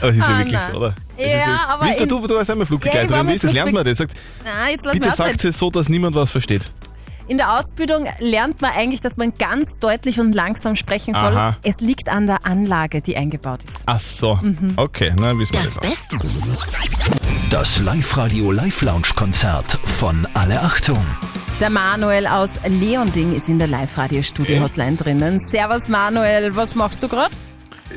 Aber 0.00 0.10
es 0.10 0.16
ist 0.18 0.28
ja 0.28 0.34
Ah, 0.34 0.38
wirklich 0.38 0.52
nein. 0.54 0.72
so, 0.72 0.78
oder? 0.78 0.94
Es 1.16 1.26
Ja, 1.32 1.36
ist 1.38 1.46
aber 1.68 1.84
Wie 1.84 1.88
ist 1.90 1.94
der, 1.96 2.02
in- 2.02 2.08
du, 2.08 2.26
du 2.26 2.34
warst 2.34 2.50
einmal 2.50 2.66
Flugbegleiterin. 2.66 3.08
Ja, 3.10 3.16
ich 3.16 3.24
war 3.24 3.28
Wie 3.30 3.34
ist 3.34 3.44
das? 3.44 3.50
mal 3.50 3.54
Lernt 3.54 3.72
man 3.72 3.84
das? 3.84 3.98
Sagt, 3.98 4.14
Na, 4.44 4.70
jetzt 4.70 4.84
lass 4.84 4.94
bitte 4.94 5.08
mal 5.08 5.14
sagt 5.14 5.44
es 5.44 5.58
so, 5.58 5.70
dass 5.70 5.88
niemand 5.88 6.14
was 6.16 6.30
versteht. 6.30 6.62
In 7.28 7.38
der 7.38 7.54
Ausbildung 7.58 8.06
lernt 8.20 8.62
man 8.62 8.70
eigentlich, 8.70 9.00
dass 9.00 9.16
man 9.16 9.34
ganz 9.34 9.78
deutlich 9.80 10.20
und 10.20 10.32
langsam 10.32 10.76
sprechen 10.76 11.12
soll. 11.12 11.32
Aha. 11.36 11.56
Es 11.64 11.80
liegt 11.80 12.08
an 12.08 12.26
der 12.28 12.46
Anlage, 12.46 13.00
die 13.02 13.16
eingebaut 13.16 13.64
ist. 13.64 13.82
Ach 13.86 13.98
so. 13.98 14.36
Mhm. 14.40 14.74
Okay, 14.76 15.12
na 15.18 15.36
wissen 15.36 15.54
wir 15.54 15.60
Das 15.62 15.74
das. 15.74 15.78
auch. 15.78 15.82
Beste. 15.82 16.18
Das 17.50 17.78
Live-Radio 17.80 18.52
Live-Lounge-Konzert 18.52 19.72
von 19.98 20.26
Alle 20.34 20.60
Achtung. 20.60 21.04
Der 21.60 21.70
Manuel 21.70 22.26
aus 22.28 22.60
Leonding 22.66 23.34
ist 23.34 23.48
in 23.48 23.58
der 23.58 23.66
Live-Radio-Studio-Hotline 23.68 24.96
drinnen. 24.96 25.40
Servus 25.40 25.88
Manuel, 25.88 26.54
was 26.54 26.74
machst 26.76 27.02
du 27.02 27.08
gerade? 27.08 27.34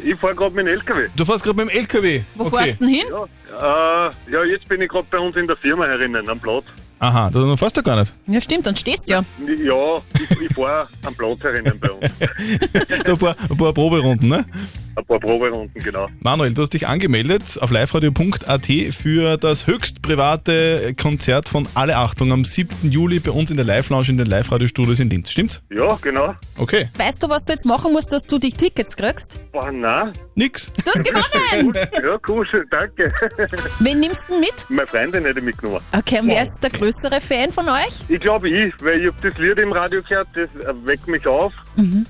Ich 0.04 0.20
fahre 0.20 0.36
gerade 0.36 0.56
mit 0.56 0.68
dem 0.68 0.74
LKW. 0.74 1.08
Du 1.16 1.26
fährst 1.26 1.44
gerade 1.44 1.64
mit 1.64 1.74
dem 1.74 1.80
LKW? 1.80 2.22
Wo 2.36 2.46
fährst 2.46 2.80
du 2.80 2.86
denn 2.86 2.94
hin? 2.96 3.08
Ja, 3.52 4.08
äh, 4.08 4.32
ja, 4.32 4.44
jetzt 4.44 4.68
bin 4.68 4.82
ich 4.82 4.90
gerade 4.90 5.08
bei 5.10 5.18
uns 5.20 5.36
in 5.36 5.48
der 5.48 5.58
Firma 5.58 5.86
herinnen, 5.86 6.28
am 6.30 6.40
Platz. 6.40 6.66
Aha, 7.00 7.30
du 7.30 7.56
fährst 7.56 7.78
du 7.78 7.82
gar 7.82 8.00
nicht. 8.02 8.14
Ja, 8.28 8.42
stimmt, 8.42 8.66
dann 8.68 8.76
stehst 8.76 9.10
du 9.10 9.14
ja. 9.14 9.24
Ja, 9.48 10.02
ich, 10.16 10.42
ich 10.42 10.54
fahre 10.54 10.88
am 11.04 11.16
Platz 11.16 11.42
herinnen 11.42 11.80
bei 11.80 11.92
uns. 11.92 12.06
Da 13.06 13.14
ein, 13.14 13.18
paar, 13.18 13.36
ein 13.50 13.58
paar 13.58 13.74
Proberunden, 13.74 14.30
ne? 14.30 14.46
Ein 15.00 15.06
paar 15.06 15.20
Proberunden, 15.22 15.82
genau. 15.82 16.10
Manuel, 16.20 16.54
du 16.54 16.62
hast 16.62 16.74
dich 16.74 16.86
angemeldet 16.86 17.58
auf 17.62 17.72
liveradio.at 17.72 18.66
für 18.94 19.38
das 19.38 19.66
höchst 19.66 20.02
private 20.02 20.94
Konzert 21.02 21.48
von 21.48 21.66
Alle 21.74 21.96
Achtung 21.96 22.34
am 22.34 22.44
7. 22.44 22.92
Juli 22.92 23.20
bei 23.22 23.32
uns 23.32 23.50
in 23.50 23.56
der 23.56 23.66
Live-Lounge 23.66 24.10
in 24.10 24.18
den 24.18 24.28
Live-Radio-Studios 24.28 25.00
in 25.00 25.10
Linz. 25.10 25.32
Stimmt's? 25.32 25.62
Ja, 25.70 25.98
genau. 26.02 26.36
Okay. 26.58 26.90
Weißt 26.98 27.24
du, 27.24 27.30
was 27.30 27.46
du 27.46 27.54
jetzt 27.54 27.66
machen 27.66 27.94
musst, 27.94 28.12
dass 28.12 28.28
du 28.28 28.38
die 28.40 28.50
Tickets 28.50 28.98
kriegst? 28.98 29.40
Boah, 29.54 29.72
nein. 29.72 30.12
Nix. 30.36 30.70
Du 30.84 30.92
hast 30.92 31.06
gewonnen! 31.06 31.78
Ja, 32.04 32.18
cool, 32.28 32.46
danke. 32.72 33.14
Wen 33.80 34.00
nimmst 34.02 34.28
du 34.28 34.34
denn 34.34 34.42
mit? 34.42 34.66
Meine 34.70 34.88
Freundin 34.88 35.24
hätte 35.24 35.40
ich 35.40 35.46
mitgenommen. 35.46 35.82
Okay, 35.98 36.20
und 36.20 36.28
wer 36.28 36.44
ist 36.44 36.60
der 36.62 36.70
größere 36.72 37.22
Fan 37.22 37.52
von 37.52 37.70
euch? 37.70 38.04
Ich 38.10 38.20
glaube 38.20 38.50
ich, 38.50 38.74
weil 38.82 39.02
ich 39.02 39.08
hab 39.08 39.22
das 39.22 39.38
Lied 39.38 39.60
im 39.60 39.72
Radio 39.72 40.02
gehört, 40.02 40.28
das 40.34 40.50
weckt 40.86 41.08
mich 41.08 41.26
auf, 41.26 41.54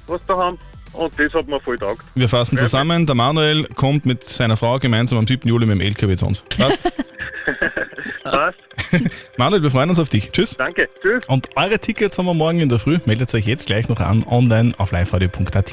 was 0.07 0.21
da 0.27 0.35
haben. 0.37 0.57
Und 0.93 1.13
das 1.17 1.33
hat 1.33 1.47
mir 1.47 1.59
voll 1.59 1.77
taugt. 1.77 2.03
Wir 2.15 2.27
fassen 2.27 2.57
zusammen. 2.57 3.05
Der 3.05 3.15
Manuel 3.15 3.65
kommt 3.75 4.05
mit 4.05 4.23
seiner 4.23 4.57
Frau 4.57 4.79
gemeinsam 4.79 5.19
am 5.19 5.27
7. 5.27 5.47
Juli 5.47 5.65
mit 5.65 5.79
dem 5.79 5.81
LKW 5.81 6.15
zu 6.15 6.25
uns. 6.25 6.43
Passt? 6.57 6.79
Passt. 8.23 8.57
Manuel, 9.37 9.63
wir 9.63 9.69
freuen 9.69 9.89
uns 9.89 9.99
auf 9.99 10.09
dich. 10.09 10.31
Tschüss. 10.31 10.57
Danke. 10.57 10.89
Tschüss. 11.01 11.25
Und 11.27 11.49
eure 11.55 11.79
Tickets 11.79 12.17
haben 12.17 12.25
wir 12.25 12.33
morgen 12.33 12.59
in 12.59 12.69
der 12.69 12.79
Früh. 12.79 12.97
Meldet 13.05 13.33
euch 13.33 13.45
jetzt 13.45 13.67
gleich 13.67 13.87
noch 13.89 13.99
an, 13.99 14.25
online 14.27 14.73
auf 14.77 14.91
liveradio.at. 14.91 15.71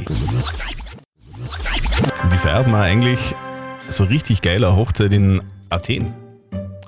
Wie 2.31 2.39
feiert 2.39 2.67
man 2.67 2.83
eigentlich 2.83 3.35
so 3.89 4.05
richtig 4.05 4.43
geile 4.43 4.77
Hochzeit 4.77 5.13
in 5.13 5.43
Athen? 5.71 6.13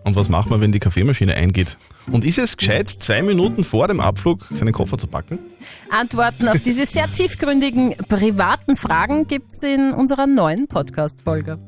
Und 0.08 0.16
was 0.16 0.30
macht 0.30 0.48
man, 0.48 0.62
wenn 0.62 0.72
die 0.72 0.78
Kaffeemaschine 0.78 1.34
eingeht? 1.34 1.76
Und 2.10 2.24
ist 2.24 2.38
es 2.38 2.56
gescheit, 2.56 2.88
zwei 2.88 3.20
Minuten 3.20 3.62
vor 3.62 3.88
dem 3.88 4.00
Abflug 4.00 4.46
seinen 4.50 4.72
Koffer 4.72 4.96
zu 4.96 5.06
packen? 5.06 5.38
Antworten 5.90 6.48
auf 6.48 6.58
diese 6.60 6.86
sehr 6.86 7.12
tiefgründigen 7.12 7.94
privaten 8.08 8.74
Fragen 8.76 9.26
gibt's 9.26 9.62
in 9.62 9.92
unserer 9.92 10.26
neuen 10.26 10.66
Podcast-Folge. 10.66 11.58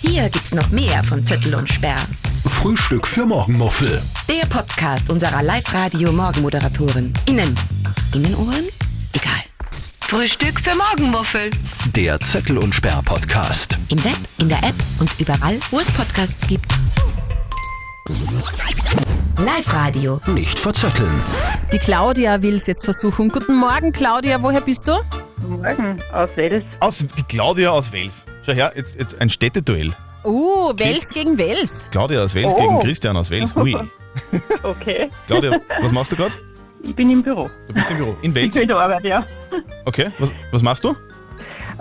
Hier 0.00 0.30
gibt's 0.30 0.54
noch 0.54 0.70
mehr 0.70 1.04
von 1.04 1.22
Zettel 1.26 1.54
und 1.56 1.68
Sperr. 1.68 2.00
Frühstück 2.46 3.06
für 3.06 3.26
Morgenmuffel. 3.26 4.00
Der 4.30 4.46
Podcast 4.46 5.10
unserer 5.10 5.42
Live-Radio-Morgenmoderatorin. 5.42 7.12
Innen. 7.26 7.54
Innenohren? 8.14 8.64
Egal. 9.12 9.41
Frühstück 10.12 10.60
für 10.60 10.76
Morgenmuffel. 10.76 11.50
Der 11.96 12.20
Zettel 12.20 12.58
und 12.58 12.74
Sperr 12.74 13.00
Podcast. 13.02 13.78
Im 13.88 14.04
Web, 14.04 14.18
in 14.36 14.50
der 14.50 14.58
App 14.58 14.74
und 15.00 15.08
überall, 15.18 15.58
wo 15.70 15.80
es 15.80 15.90
Podcasts 15.90 16.46
gibt. 16.46 16.66
Live-Radio. 19.38 20.20
Nicht 20.26 20.58
verzetteln. 20.58 21.10
Die 21.72 21.78
Claudia 21.78 22.42
will's 22.42 22.66
jetzt 22.66 22.84
versuchen. 22.84 23.30
Guten 23.30 23.56
Morgen, 23.56 23.90
Claudia. 23.90 24.42
Woher 24.42 24.60
bist 24.60 24.86
du? 24.86 24.92
Guten 25.40 25.62
Morgen, 25.62 26.02
aus 26.12 26.28
Wels. 26.36 26.62
Aus, 26.80 26.98
die 26.98 27.22
Claudia 27.22 27.70
aus 27.70 27.90
Wels. 27.90 28.26
Schau 28.44 28.52
her, 28.52 28.70
jetzt, 28.76 28.98
jetzt 28.98 29.18
ein 29.18 29.30
Städteduell. 29.30 29.94
Uh, 30.24 30.74
Wels 30.76 31.08
gegen 31.08 31.38
Wels. 31.38 31.88
Claudia 31.90 32.22
aus 32.22 32.34
Wels 32.34 32.52
Oh. 32.54 32.58
gegen 32.60 32.78
Christian 32.80 33.16
aus 33.16 33.30
Wels. 33.30 33.54
Hui. 33.54 33.74
Okay. 34.62 35.10
Claudia, 35.26 35.58
was 35.80 35.90
machst 35.90 36.12
du 36.12 36.16
gerade? 36.16 36.34
Ich 36.82 36.94
bin 36.94 37.10
im 37.10 37.22
Büro. 37.22 37.48
Du 37.68 37.74
bist 37.74 37.90
im 37.90 37.96
Büro. 37.98 38.16
In 38.22 38.30
Ich 38.30 38.34
Wels? 38.34 38.54
bin 38.54 38.62
in 38.62 38.68
der 38.68 38.76
Arbeit, 38.78 39.04
ja. 39.04 39.24
Okay, 39.84 40.10
was, 40.18 40.32
was 40.50 40.62
machst 40.62 40.82
du? 40.84 40.94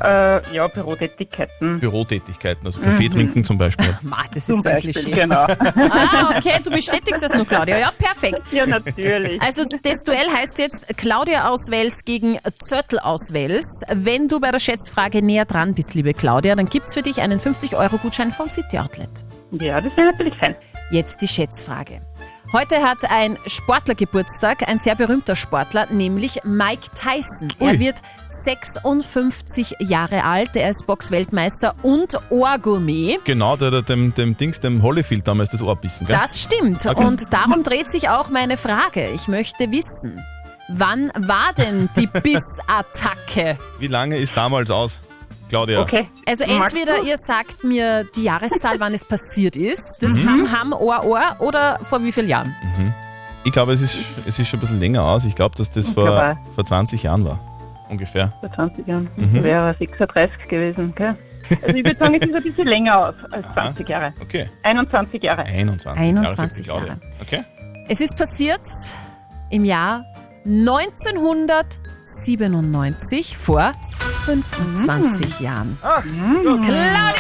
Äh, 0.04 0.56
ja, 0.56 0.68
Bürotätigkeiten. 0.68 1.80
Bürotätigkeiten, 1.80 2.66
also 2.66 2.80
Kaffee 2.82 3.08
Mhm. 3.10 3.12
trinken 3.12 3.44
zum 3.44 3.58
Beispiel. 3.58 3.90
Ma, 4.02 4.18
das 4.34 4.46
Zum 4.46 4.56
ist 4.56 4.64
so 4.64 4.70
ein 4.70 4.76
Beispiel, 4.76 4.94
Klischee. 4.94 5.12
genau. 5.12 5.46
Ah, 5.76 6.34
okay, 6.38 6.60
du 6.64 6.72
bestätigst 6.72 7.22
das 7.22 7.34
nur, 7.34 7.46
Claudia. 7.46 7.78
Ja, 7.78 7.92
perfekt. 7.96 8.42
Ja, 8.52 8.66
natürlich. 8.66 9.40
Also 9.42 9.64
das 9.84 10.04
Duell 10.04 10.28
heißt 10.34 10.58
jetzt 10.60 10.88
Claudia 10.98 11.50
aus 11.50 11.70
Wels 11.70 12.04
gegen 12.06 12.38
Zörtl 12.60 12.98
aus 13.00 13.34
Wels. 13.34 13.84
Wenn 13.94 14.28
du 14.28 14.40
bei 14.40 14.50
der 14.52 14.60
Schätzfrage 14.60 15.22
näher 15.24 15.46
dran 15.46 15.74
bist, 15.76 15.94
liebe 15.94 16.14
Claudia, 16.14 16.56
dann 16.56 16.68
gibt's 16.68 16.94
für 16.94 17.02
dich 17.02 17.22
einen 17.22 17.40
50-Euro-Gutschein 17.40 18.32
vom 18.32 18.50
City 18.50 18.80
Outlet. 18.80 19.10
Ja, 19.52 19.82
das 19.82 19.96
wäre 19.98 20.12
natürlich 20.14 20.36
fein. 20.38 20.56
Jetzt 20.90 21.22
die 21.22 21.28
Schätzfrage. 21.28 22.02
Heute 22.54 22.82
hat 22.84 23.10
ein 23.10 23.38
Sportler 23.46 23.96
Geburtstag, 23.96 24.68
ein 24.68 24.78
sehr 24.78 24.94
berühmter 24.96 25.38
Sportler, 25.38 25.88
nämlich 25.90 26.42
Mike 26.44 26.90
Tyson. 26.94 27.48
Er 27.62 27.80
wird 27.80 28.02
56 28.28 29.76
Jahre 29.80 30.26
alt, 30.26 30.58
er 30.58 30.70
ist 30.70 30.86
Boxweltmeister 30.86 31.76
und 31.82 32.20
Ohrgourmet. 32.30 33.24
Genau, 33.24 33.56
der, 33.56 33.72
der 33.72 33.84
dem, 33.84 34.14
dem 34.14 34.36
Dings, 34.36 34.60
dem 34.60 34.84
Holyfield 34.84 35.26
damals 35.30 35.52
das 35.52 35.62
Ohr 35.62 35.78
bissen, 35.78 36.06
gell? 36.06 36.18
Das 36.20 36.42
stimmt. 36.42 36.86
Okay. 36.86 37.02
Und 37.02 37.34
darum 37.34 37.64
dreht 37.64 37.90
sich 37.90 38.10
auch 38.10 38.30
meine 38.30 38.58
Frage. 38.58 39.08
Ich 39.12 39.30
möchte 39.30 39.72
wissen, 39.72 40.22
wann 40.68 41.10
war 41.16 41.54
denn 41.58 41.90
die 41.96 42.08
Bissattacke? 42.22 43.58
Wie 43.80 43.88
lange 43.88 44.18
ist 44.18 44.36
damals 44.36 44.72
aus, 44.72 45.00
Claudia? 45.52 45.82
Also 46.26 46.46
Magst 46.58 46.74
entweder 46.76 47.00
du? 47.02 47.08
ihr 47.08 47.18
sagt 47.18 47.64
mir 47.64 48.06
die 48.16 48.24
Jahreszahl, 48.24 48.80
wann 48.80 48.94
es 48.94 49.06
passiert 49.06 49.56
ist, 49.56 49.98
das 50.02 50.14
Mhm. 50.14 50.28
Ham 50.28 50.52
Ham 50.52 50.74
Ohr 50.74 51.04
Ohr 51.06 51.36
oder 51.40 51.78
vor 51.84 52.02
wie 52.04 52.12
vielen 52.12 52.30
Jahren? 52.30 52.56
Mhm. 52.78 52.94
Ich 53.44 53.52
glaube, 53.52 53.74
es 53.74 53.82
ist, 53.82 53.98
es 54.26 54.40
ist 54.40 54.48
schon 54.48 54.60
ein 54.60 54.62
bisschen 54.62 54.80
länger 54.80 55.04
aus. 55.04 55.26
Ich 55.26 55.36
glaube, 55.36 55.56
dass 55.56 55.70
das 55.70 55.88
Ich 55.90 55.94
vor, 55.94 56.06
glaube 56.06 56.38
vor 56.56 56.64
20 56.64 57.04
Jahren 57.04 57.26
war. 57.26 57.40
Ungefähr. 57.90 58.32
Vor 58.40 58.52
20 58.54 58.88
Jahren. 58.88 59.10
Mhm. 59.18 59.34
Das 59.36 59.44
wäre 59.44 59.76
36 59.78 60.48
gewesen, 60.48 60.94
gell? 60.96 61.16
Also 61.64 61.76
ich 61.76 61.84
würde 61.84 61.98
sagen, 62.00 62.16
es 62.16 62.28
ist 62.28 62.34
ein 62.36 62.44
bisschen 62.44 62.68
länger 62.68 63.08
aus 63.08 63.16
als 63.32 63.46
20 63.54 63.90
Jahre. 63.90 64.14
Okay. 64.22 64.50
21 64.64 65.22
Jahre. 65.22 65.42
21, 65.44 66.06
21 66.06 66.16
Jahre. 66.16 66.32
sagt 66.36 66.58
die 66.58 66.62
Claudia. 66.64 66.98
Okay. 67.22 67.44
Es 67.90 68.00
ist 68.00 68.18
passiert 68.18 68.62
im 69.50 69.66
Jahr 69.66 70.06
1997 72.04 73.38
vor 73.38 73.72
25 74.26 75.40
Jahren. 75.40 75.78
Claudia! 76.64 77.12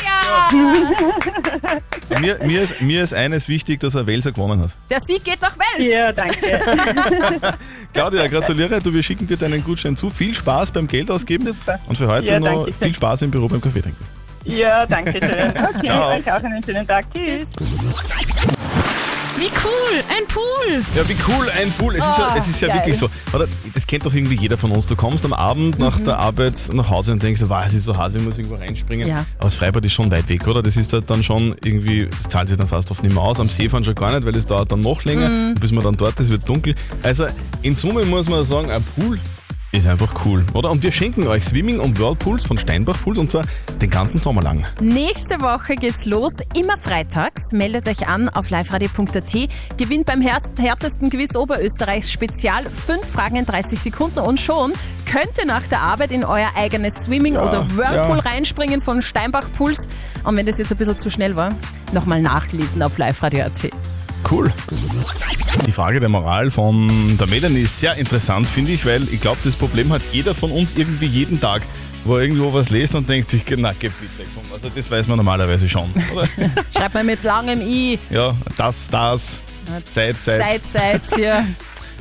Mir, 2.19 2.39
mir, 2.43 2.61
ist, 2.61 2.81
mir 2.81 3.03
ist 3.03 3.13
eines 3.13 3.47
wichtig, 3.47 3.79
dass 3.79 3.95
er 3.95 4.07
Welser 4.07 4.31
gewonnen 4.31 4.59
hat. 4.61 4.71
Der 4.89 4.99
Sieg 4.99 5.23
geht 5.23 5.39
nach 5.41 5.55
Wels. 5.57 5.87
Ja, 5.87 6.11
danke. 6.11 6.59
Claudia, 7.93 8.27
gratuliere. 8.27 8.81
Du, 8.81 8.91
wir 8.93 9.03
schicken 9.03 9.27
dir 9.27 9.37
deinen 9.37 9.63
Gutschein 9.63 9.95
zu. 9.95 10.09
Viel 10.09 10.33
Spaß 10.33 10.71
beim 10.71 10.87
Geld 10.87 11.09
ausgeben. 11.11 11.45
Super. 11.45 11.79
Und 11.87 11.95
für 11.97 12.07
heute 12.07 12.25
Ja, 12.27 12.39
noch 12.39 12.47
danke 12.47 12.65
schön. 12.73 12.73
viel 12.81 12.93
Spaß 12.95 13.21
im 13.23 13.31
Büro 13.31 13.47
beim 13.47 13.61
Kaffee 13.61 13.81
trinken. 13.81 14.03
Ja, 14.43 14.85
danke 14.87 15.11
schön. 15.13 15.53
Okay, 15.75 15.85
Ciao. 15.85 16.09
euch 16.09 16.31
auch 16.31 16.43
einen 16.43 16.63
schönen 16.63 16.87
Tag. 16.87 17.05
Tschüss. 17.13 17.47
Wie 19.37 19.45
cool, 19.63 20.03
ein 20.09 20.27
Pool. 20.27 20.83
Ja, 20.95 21.07
wie 21.07 21.15
cool, 21.27 21.47
ein 21.61 21.71
Pool. 21.71 21.95
Es 21.95 21.99
ist 22.05 22.17
ja, 22.17 22.35
es 22.37 22.47
ist 22.49 22.61
ja 22.61 22.67
geil. 22.67 22.77
wirklich 22.77 22.97
so. 22.97 23.09
Oder, 23.33 23.47
das 23.73 23.87
kennt 23.87 24.05
doch 24.05 24.13
irgendwie 24.13 24.35
jeder 24.35 24.57
von 24.57 24.71
uns. 24.71 24.87
Du 24.87 24.95
kommst 24.95 25.23
am 25.25 25.33
Abend 25.33 25.79
nach 25.79 25.97
Mhm. 25.99 26.05
der 26.05 26.19
Arbeit 26.19 26.53
nach 26.73 26.89
Hause 26.89 27.13
und 27.13 27.23
denkst, 27.23 27.41
wow, 27.45 27.63
es 27.65 27.73
ist 27.73 27.85
so 27.85 27.97
heiß, 27.97 28.13
ich 28.15 28.21
muss 28.21 28.37
irgendwo 28.37 28.55
reinspringen. 28.57 29.07
Ja. 29.07 29.25
Aber 29.37 29.47
das 29.47 29.55
Freibad 29.55 29.83
ist 29.85 29.93
schon 29.93 30.11
weit 30.11 30.27
weg, 30.29 30.47
oder? 30.47 30.61
Das 30.61 30.75
ist 30.77 30.91
halt 30.93 31.09
dann 31.09 31.23
schon 31.23 31.55
irgendwie, 31.63 32.07
das 32.07 32.29
zahlt 32.29 32.49
sich 32.49 32.57
dann 32.57 32.67
fast 32.67 32.91
oft 32.91 33.01
nicht 33.03 33.13
mehr 33.13 33.23
aus. 33.23 33.39
Am 33.39 33.47
See 33.47 33.69
fahren 33.69 33.83
schon 33.83 33.95
gar 33.95 34.11
nicht, 34.13 34.25
weil 34.25 34.35
es 34.35 34.45
dauert 34.45 34.71
dann 34.71 34.81
noch 34.81 35.03
länger. 35.05 35.29
Mhm. 35.29 35.55
Bis 35.55 35.71
man 35.71 35.83
dann 35.83 35.95
dort 35.97 36.19
ist, 36.19 36.29
wird 36.29 36.41
es 36.41 36.45
dunkel. 36.45 36.75
Also 37.01 37.25
in 37.61 37.73
Summe 37.73 38.03
muss 38.05 38.27
man 38.27 38.45
sagen, 38.45 38.69
ein 38.69 38.83
Pool 38.95 39.17
Ist 39.73 39.87
einfach 39.87 40.25
cool, 40.25 40.45
oder? 40.53 40.69
Und 40.69 40.83
wir 40.83 40.91
schenken 40.91 41.27
euch 41.27 41.45
Swimming 41.45 41.79
und 41.79 41.97
Whirlpools 41.97 42.43
von 42.43 42.57
Steinbach 42.57 43.01
Pools 43.03 43.17
und 43.17 43.31
zwar 43.31 43.45
den 43.81 43.89
ganzen 43.89 44.19
Sommer 44.19 44.41
lang. 44.41 44.65
Nächste 44.81 45.39
Woche 45.39 45.75
geht's 45.75 46.05
los, 46.05 46.33
immer 46.53 46.77
freitags. 46.77 47.53
Meldet 47.53 47.87
euch 47.87 48.05
an 48.05 48.27
auf 48.27 48.49
liveradio.at. 48.49 49.33
Gewinnt 49.77 50.07
beim 50.07 50.19
härtesten 50.21 51.09
Quiz 51.09 51.37
Oberösterreichs 51.37 52.11
Spezial 52.11 52.65
fünf 52.69 53.05
Fragen 53.05 53.37
in 53.37 53.45
30 53.45 53.79
Sekunden 53.79 54.19
und 54.19 54.41
schon 54.41 54.73
könnt 55.09 55.37
ihr 55.39 55.45
nach 55.45 55.65
der 55.67 55.81
Arbeit 55.81 56.11
in 56.11 56.25
euer 56.25 56.49
eigenes 56.57 57.05
Swimming 57.05 57.35
Ja, 57.35 57.43
oder 57.43 57.65
Whirlpool 57.77 58.17
ja. 58.17 58.29
reinspringen 58.29 58.81
von 58.81 59.01
Steinbach 59.01 59.53
Pools. 59.57 59.87
Und 60.25 60.35
wenn 60.35 60.45
das 60.45 60.57
jetzt 60.57 60.71
ein 60.73 60.77
bisschen 60.77 60.97
zu 60.97 61.09
schnell 61.09 61.37
war, 61.37 61.55
nochmal 61.93 62.21
nachlesen 62.21 62.83
auf 62.83 62.97
liveradio.at. 62.97 63.71
Cool. 64.29 64.51
Die 65.65 65.71
Frage 65.71 65.99
der 65.99 66.09
Moral 66.09 66.51
von 66.51 67.17
der 67.17 67.27
Melanie 67.27 67.61
ist 67.61 67.79
sehr 67.79 67.95
interessant, 67.95 68.47
finde 68.47 68.71
ich, 68.71 68.85
weil 68.85 69.03
ich 69.11 69.19
glaube, 69.19 69.39
das 69.43 69.55
Problem 69.55 69.91
hat 69.91 70.01
jeder 70.11 70.33
von 70.35 70.51
uns 70.51 70.75
irgendwie 70.75 71.05
jeden 71.05 71.39
Tag, 71.39 71.61
wo 72.03 72.15
er 72.15 72.23
irgendwo 72.23 72.53
was 72.53 72.69
liest 72.69 72.95
und 72.95 73.09
denkt 73.09 73.29
sich, 73.29 73.43
na, 73.57 73.73
geh 73.77 73.89
bitte, 73.89 74.29
komm. 74.33 74.43
Also 74.53 74.69
das 74.73 74.89
weiß 74.89 75.07
man 75.07 75.17
normalerweise 75.17 75.67
schon, 75.67 75.89
oder? 76.13 76.27
Schreibt 76.75 76.93
mal 76.93 77.03
mit 77.03 77.23
langem 77.23 77.61
I. 77.61 77.99
ja, 78.09 78.33
das, 78.57 78.89
das, 78.89 79.39
seit, 79.87 80.17
seit. 80.17 80.37
Seit, 80.37 80.67
seit, 80.67 81.17
ja. 81.19 81.45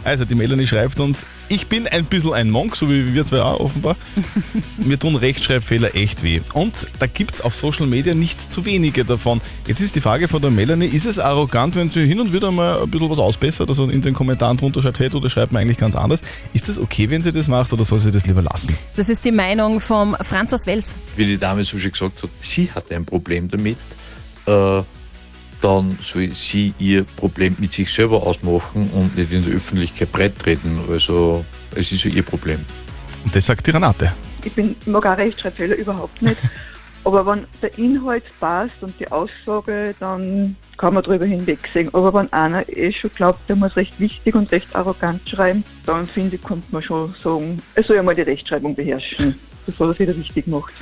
Also 0.05 0.25
die 0.25 0.35
Melanie 0.35 0.67
schreibt 0.67 0.99
uns, 1.01 1.27
ich 1.51 1.67
bin 1.67 1.89
ein 1.89 2.05
bisschen 2.05 2.33
ein 2.33 2.49
Monk, 2.49 2.77
so 2.77 2.89
wie 2.89 3.13
wir 3.13 3.27
zwei 3.27 3.43
auch 3.43 3.59
offenbar. 3.59 3.97
Mir 4.79 4.99
tun 4.99 5.17
Rechtschreibfehler 5.17 5.97
echt 5.97 6.23
weh. 6.23 6.41
Und 6.55 6.87
da 7.01 7.07
gibt 7.07 7.35
es 7.35 7.41
auf 7.41 7.57
Social 7.57 7.89
Media 7.89 8.15
nicht 8.15 8.53
zu 8.53 8.65
wenige 8.65 9.05
davon. 9.05 9.41
Jetzt 9.67 9.81
ist 9.81 9.97
die 9.97 10.01
Frage 10.01 10.29
von 10.29 10.41
der 10.41 10.53
Melanie, 10.53 10.87
ist 10.87 11.07
es 11.07 11.19
arrogant, 11.19 11.75
wenn 11.75 11.91
sie 11.91 12.07
hin 12.07 12.21
und 12.21 12.33
wieder 12.33 12.53
mal 12.53 12.81
ein 12.81 12.89
bisschen 12.89 13.11
was 13.11 13.19
ausbessert, 13.19 13.69
also 13.69 13.89
in 13.89 14.01
den 14.01 14.15
Kommentaren 14.15 14.57
drunter 14.57 14.81
schreibt, 14.81 15.01
hey, 15.01 15.11
du, 15.11 15.19
das 15.19 15.33
schreibt 15.33 15.51
man 15.51 15.63
eigentlich 15.63 15.79
ganz 15.79 15.97
anders. 15.97 16.21
Ist 16.53 16.69
das 16.69 16.79
okay, 16.79 17.11
wenn 17.11 17.21
sie 17.21 17.33
das 17.33 17.49
macht 17.49 17.73
oder 17.73 17.85
soll 17.85 17.99
sie 17.99 18.13
das 18.13 18.27
lieber 18.27 18.43
lassen? 18.43 18.77
Das 18.95 19.09
ist 19.09 19.25
die 19.25 19.33
Meinung 19.33 19.81
vom 19.81 20.17
Franz 20.21 20.53
aus 20.53 20.67
Wels. 20.67 20.95
wie 21.17 21.27
die 21.27 21.39
Dame 21.39 21.65
so 21.65 21.81
schon 21.81 21.91
gesagt 21.91 22.23
hat, 22.23 22.31
sie 22.41 22.71
hatte 22.71 22.95
ein 22.95 23.05
Problem 23.05 23.49
damit, 23.49 23.77
äh, 24.47 24.83
dann 25.61 25.99
soll 26.03 26.31
sie 26.31 26.75
ihr 26.79 27.05
Problem 27.05 27.57
mit 27.59 27.73
sich 27.73 27.93
selber 27.93 28.23
ausmachen 28.23 28.91
und 28.95 29.17
nicht 29.17 29.33
in 29.33 29.45
der 29.45 29.57
Öffentlichkeit 29.57 30.11
breit 30.13 30.39
treten. 30.39 30.79
Also 30.89 31.45
es 31.75 31.93
ist 31.93 32.05
ja 32.05 32.11
ihr 32.11 32.23
Problem. 32.23 32.65
Und 33.25 33.35
das 33.35 33.47
sagt 33.47 33.67
die 33.67 33.71
Renate. 33.71 34.13
Ich 34.45 34.53
bin, 34.53 34.75
mag 34.87 35.05
auch 35.07 35.17
Rechtschreibfehler 35.17 35.77
überhaupt 35.77 36.23
nicht. 36.23 36.39
Aber 37.05 37.25
wenn 37.27 37.47
der 37.63 37.77
Inhalt 37.79 38.25
passt 38.41 38.83
und 38.83 38.99
die 39.01 39.11
Aussage, 39.11 39.95
dann 40.01 40.57
kann 40.77 40.93
man 40.93 41.03
drüber 41.03 41.25
hinwegsehen. 41.25 41.89
Aber 41.95 42.13
wenn 42.13 42.31
einer 42.33 42.69
eh 42.69 42.93
schon 42.93 43.11
glaubt, 43.15 43.41
der 43.49 43.57
muss 43.57 43.77
recht 43.77 43.99
wichtig 43.99 44.35
und 44.35 44.53
recht 44.53 44.75
arrogant 44.77 45.27
schreiben, 45.27 45.65
dann 45.87 46.07
finde 46.07 46.37
ich, 46.37 46.43
kommt 46.43 46.71
man 46.73 46.83
schon 46.83 47.15
sagen, 47.23 47.63
er 47.75 47.83
soll 47.83 47.97
ja 47.97 48.03
mal 48.03 48.15
die 48.15 48.23
Rechtschreibung 48.23 48.75
beherrschen, 48.75 49.35
bevor 49.67 49.89
er 49.89 49.93
es 49.93 49.99
wieder 49.99 50.17
richtig 50.17 50.47
macht. 50.47 50.73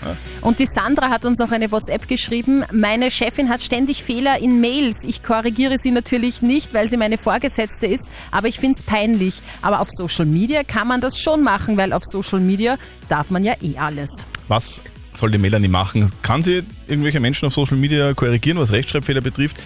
Und 0.40 0.58
die 0.58 0.66
Sandra 0.66 1.08
hat 1.08 1.24
uns 1.24 1.38
noch 1.38 1.50
eine 1.50 1.70
WhatsApp 1.70 2.08
geschrieben. 2.08 2.64
Meine 2.72 3.10
Chefin 3.10 3.48
hat 3.48 3.62
ständig 3.62 4.02
Fehler 4.02 4.40
in 4.40 4.60
Mails. 4.60 5.04
Ich 5.04 5.22
korrigiere 5.22 5.78
sie 5.78 5.90
natürlich 5.90 6.42
nicht, 6.42 6.74
weil 6.74 6.88
sie 6.88 6.96
meine 6.96 7.18
Vorgesetzte 7.18 7.86
ist, 7.86 8.08
aber 8.30 8.48
ich 8.48 8.58
finde 8.58 8.76
es 8.78 8.82
peinlich. 8.82 9.34
Aber 9.62 9.80
auf 9.80 9.88
Social 9.90 10.26
Media 10.26 10.64
kann 10.64 10.88
man 10.88 11.00
das 11.00 11.20
schon 11.20 11.42
machen, 11.42 11.76
weil 11.76 11.92
auf 11.92 12.04
Social 12.04 12.40
Media 12.40 12.76
darf 13.08 13.30
man 13.30 13.44
ja 13.44 13.54
eh 13.62 13.78
alles. 13.78 14.26
Was 14.48 14.82
soll 15.14 15.30
die 15.30 15.38
Melanie 15.38 15.68
machen? 15.68 16.10
Kann 16.22 16.42
sie 16.42 16.62
irgendwelche 16.86 17.20
Menschen 17.20 17.46
auf 17.46 17.54
Social 17.54 17.76
Media 17.76 18.14
korrigieren, 18.14 18.58
was 18.58 18.72
Rechtschreibfehler 18.72 19.20
betrifft? 19.20 19.56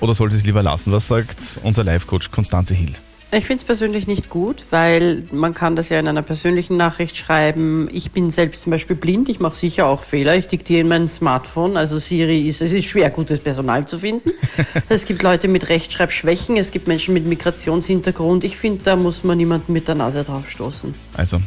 Oder 0.00 0.14
soll 0.14 0.30
sie 0.30 0.38
es 0.38 0.44
lieber 0.44 0.62
lassen? 0.62 0.92
Was 0.92 1.08
sagt 1.08 1.60
unser 1.62 1.84
Live-Coach 1.84 2.30
Konstanze 2.30 2.74
Hill? 2.74 2.94
Ich 3.34 3.46
finde 3.46 3.62
es 3.62 3.64
persönlich 3.64 4.06
nicht 4.06 4.28
gut, 4.28 4.66
weil 4.68 5.22
man 5.32 5.54
kann 5.54 5.74
das 5.74 5.88
ja 5.88 5.98
in 5.98 6.06
einer 6.06 6.20
persönlichen 6.20 6.76
Nachricht 6.76 7.16
schreiben. 7.16 7.88
Ich 7.90 8.10
bin 8.10 8.30
selbst 8.30 8.60
zum 8.60 8.72
Beispiel 8.72 8.94
blind, 8.94 9.30
ich 9.30 9.40
mache 9.40 9.56
sicher 9.56 9.86
auch 9.86 10.02
Fehler. 10.02 10.36
Ich 10.36 10.48
diktiere 10.48 10.82
in 10.82 10.88
mein 10.88 11.08
Smartphone, 11.08 11.78
also 11.78 11.98
Siri 11.98 12.46
ist, 12.46 12.60
es 12.60 12.74
ist 12.74 12.84
schwer, 12.84 13.08
gutes 13.08 13.40
Personal 13.40 13.88
zu 13.88 13.96
finden. 13.96 14.32
es 14.90 15.06
gibt 15.06 15.22
Leute 15.22 15.48
mit 15.48 15.70
Rechtschreibschwächen, 15.70 16.58
es 16.58 16.72
gibt 16.72 16.88
Menschen 16.88 17.14
mit 17.14 17.24
Migrationshintergrund. 17.24 18.44
Ich 18.44 18.58
finde, 18.58 18.84
da 18.84 18.96
muss 18.96 19.24
man 19.24 19.38
niemanden 19.38 19.72
mit 19.72 19.88
der 19.88 19.94
Nase 19.94 20.24
drauf 20.24 20.50
stoßen. 20.50 20.94
Also. 21.14 21.40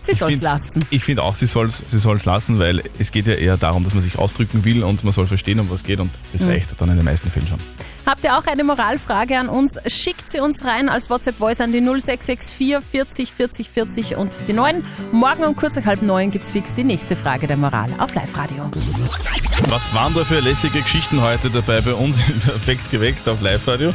Sie 0.00 0.12
soll's 0.14 0.36
find's- 0.36 0.44
lassen. 0.44 0.80
Ich 0.90 1.02
finde 1.04 1.22
auch, 1.22 1.34
sie 1.34 1.46
soll 1.46 1.66
es 1.66 1.82
sie 1.86 1.98
soll's 1.98 2.24
lassen, 2.24 2.58
weil 2.58 2.82
es 2.98 3.10
geht 3.10 3.26
ja 3.26 3.34
eher 3.34 3.56
darum, 3.56 3.84
dass 3.84 3.94
man 3.94 4.02
sich 4.02 4.18
ausdrücken 4.18 4.64
will 4.64 4.82
und 4.84 5.02
man 5.04 5.12
soll 5.12 5.26
verstehen, 5.26 5.58
um 5.60 5.68
was 5.70 5.82
geht 5.82 6.00
und 6.00 6.10
das 6.32 6.42
Mhm. 6.42 6.50
reicht 6.50 6.68
dann 6.80 6.88
in 6.90 6.96
den 6.96 7.04
meisten 7.04 7.30
Fällen 7.30 7.48
schon. 7.48 7.58
Habt 8.06 8.24
ihr 8.24 8.38
auch 8.38 8.46
eine 8.46 8.64
Moralfrage 8.64 9.36
an 9.38 9.48
uns? 9.50 9.78
Schickt 9.86 10.30
sie 10.30 10.40
uns 10.40 10.64
rein 10.64 10.88
als 10.88 11.10
WhatsApp-Voice 11.10 11.60
an 11.60 11.72
die 11.72 11.80
0664 11.80 12.80
40 12.90 13.32
40 13.32 13.68
40 13.68 14.16
und 14.16 14.34
die 14.48 14.52
9. 14.54 14.82
Morgen 15.12 15.44
um 15.44 15.54
kurz 15.56 15.76
nach 15.76 15.84
halb 15.84 16.00
neun 16.02 16.30
gibt's 16.30 16.52
fix 16.52 16.72
die 16.72 16.84
nächste 16.84 17.16
Frage 17.16 17.46
der 17.46 17.56
Moral 17.58 17.90
auf 17.98 18.14
Live-Radio. 18.14 18.70
Was 19.68 19.92
waren 19.92 20.14
da 20.14 20.24
für 20.24 20.40
lässige 20.40 20.80
Geschichten 20.80 21.20
heute 21.20 21.50
dabei 21.50 21.80
bei 21.82 21.92
uns 21.92 22.18
in 22.26 22.40
Perfekt 22.40 22.90
geweckt 22.90 23.28
auf 23.28 23.42
Live-Radio? 23.42 23.92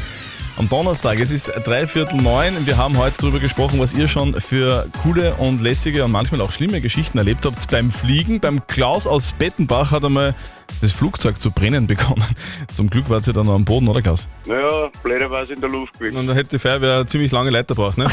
Am 0.56 0.70
Donnerstag, 0.70 1.20
es 1.20 1.32
ist 1.32 1.52
dreiviertel 1.64 2.22
neun. 2.22 2.54
Wir 2.66 2.78
haben 2.78 2.96
heute 2.98 3.16
darüber 3.18 3.40
gesprochen, 3.40 3.80
was 3.80 3.94
ihr 3.94 4.08
schon 4.08 4.40
für 4.40 4.86
coole 5.02 5.34
und 5.36 5.62
lässige 5.62 6.06
und 6.06 6.12
manchmal 6.12 6.42
auch 6.42 6.52
schlimme 6.52 6.80
Geschichten 6.80 7.18
erlebt 7.18 7.44
habt 7.46 7.68
beim 7.72 7.90
Fliegen. 7.90 8.40
Beim 8.40 8.66
Klaus 8.68 9.08
aus 9.08 9.32
Bettenbach 9.32 9.90
hat 9.90 10.06
einmal 10.06 10.36
das 10.82 10.92
Flugzeug 10.92 11.40
zu 11.40 11.52
brennen 11.52 11.88
begonnen. 11.94 12.26
Zum 12.74 12.90
Glück 12.90 13.10
war 13.10 13.22
sie 13.22 13.34
dann 13.34 13.46
noch 13.46 13.56
am 13.56 13.66
Boden, 13.66 13.88
oder 13.88 14.02
Klaus? 14.02 14.28
Naja, 14.46 14.90
blöderweise 15.02 15.54
in 15.54 15.62
der 15.62 15.70
Luft 15.70 15.98
gewesen. 16.00 16.18
Und 16.18 16.28
da 16.28 16.34
hätte 16.34 16.52
die 16.52 16.60
Feuerwehr 16.60 17.06
ziemlich 17.08 17.32
lange 17.32 17.50
Leiter 17.50 17.76
braucht, 17.76 17.98
ne? 17.98 18.06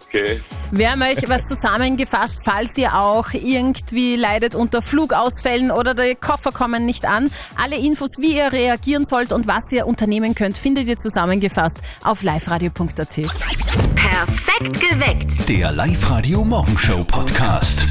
okay. 0.02 0.40
Wir 0.70 0.90
haben 0.90 1.02
euch 1.02 1.28
was 1.28 1.46
zusammengefasst, 1.46 2.42
falls 2.44 2.76
ihr 2.78 2.94
auch 2.94 3.32
irgendwie 3.32 4.16
leidet 4.16 4.54
unter 4.54 4.82
Flugausfällen 4.82 5.70
oder 5.70 5.94
die 5.94 6.14
Koffer 6.14 6.52
kommen 6.52 6.86
nicht 6.86 7.06
an. 7.06 7.30
Alle 7.56 7.76
Infos, 7.76 8.18
wie 8.18 8.36
ihr 8.36 8.52
reagieren 8.52 9.04
sollt 9.04 9.32
und 9.32 9.46
was 9.46 9.72
ihr 9.72 9.86
unternehmen 9.86 10.34
könnt, 10.34 10.58
findet 10.58 10.88
ihr 10.88 10.96
zusammengefasst 10.96 11.80
auf 12.04 12.22
liveradio.at. 12.22 13.08
Perfekt 13.94 14.80
geweckt. 14.80 15.48
Der 15.48 15.72
Live-Radio 15.72 16.44
Morgenshow 16.44 17.02
Podcast. 17.04 17.86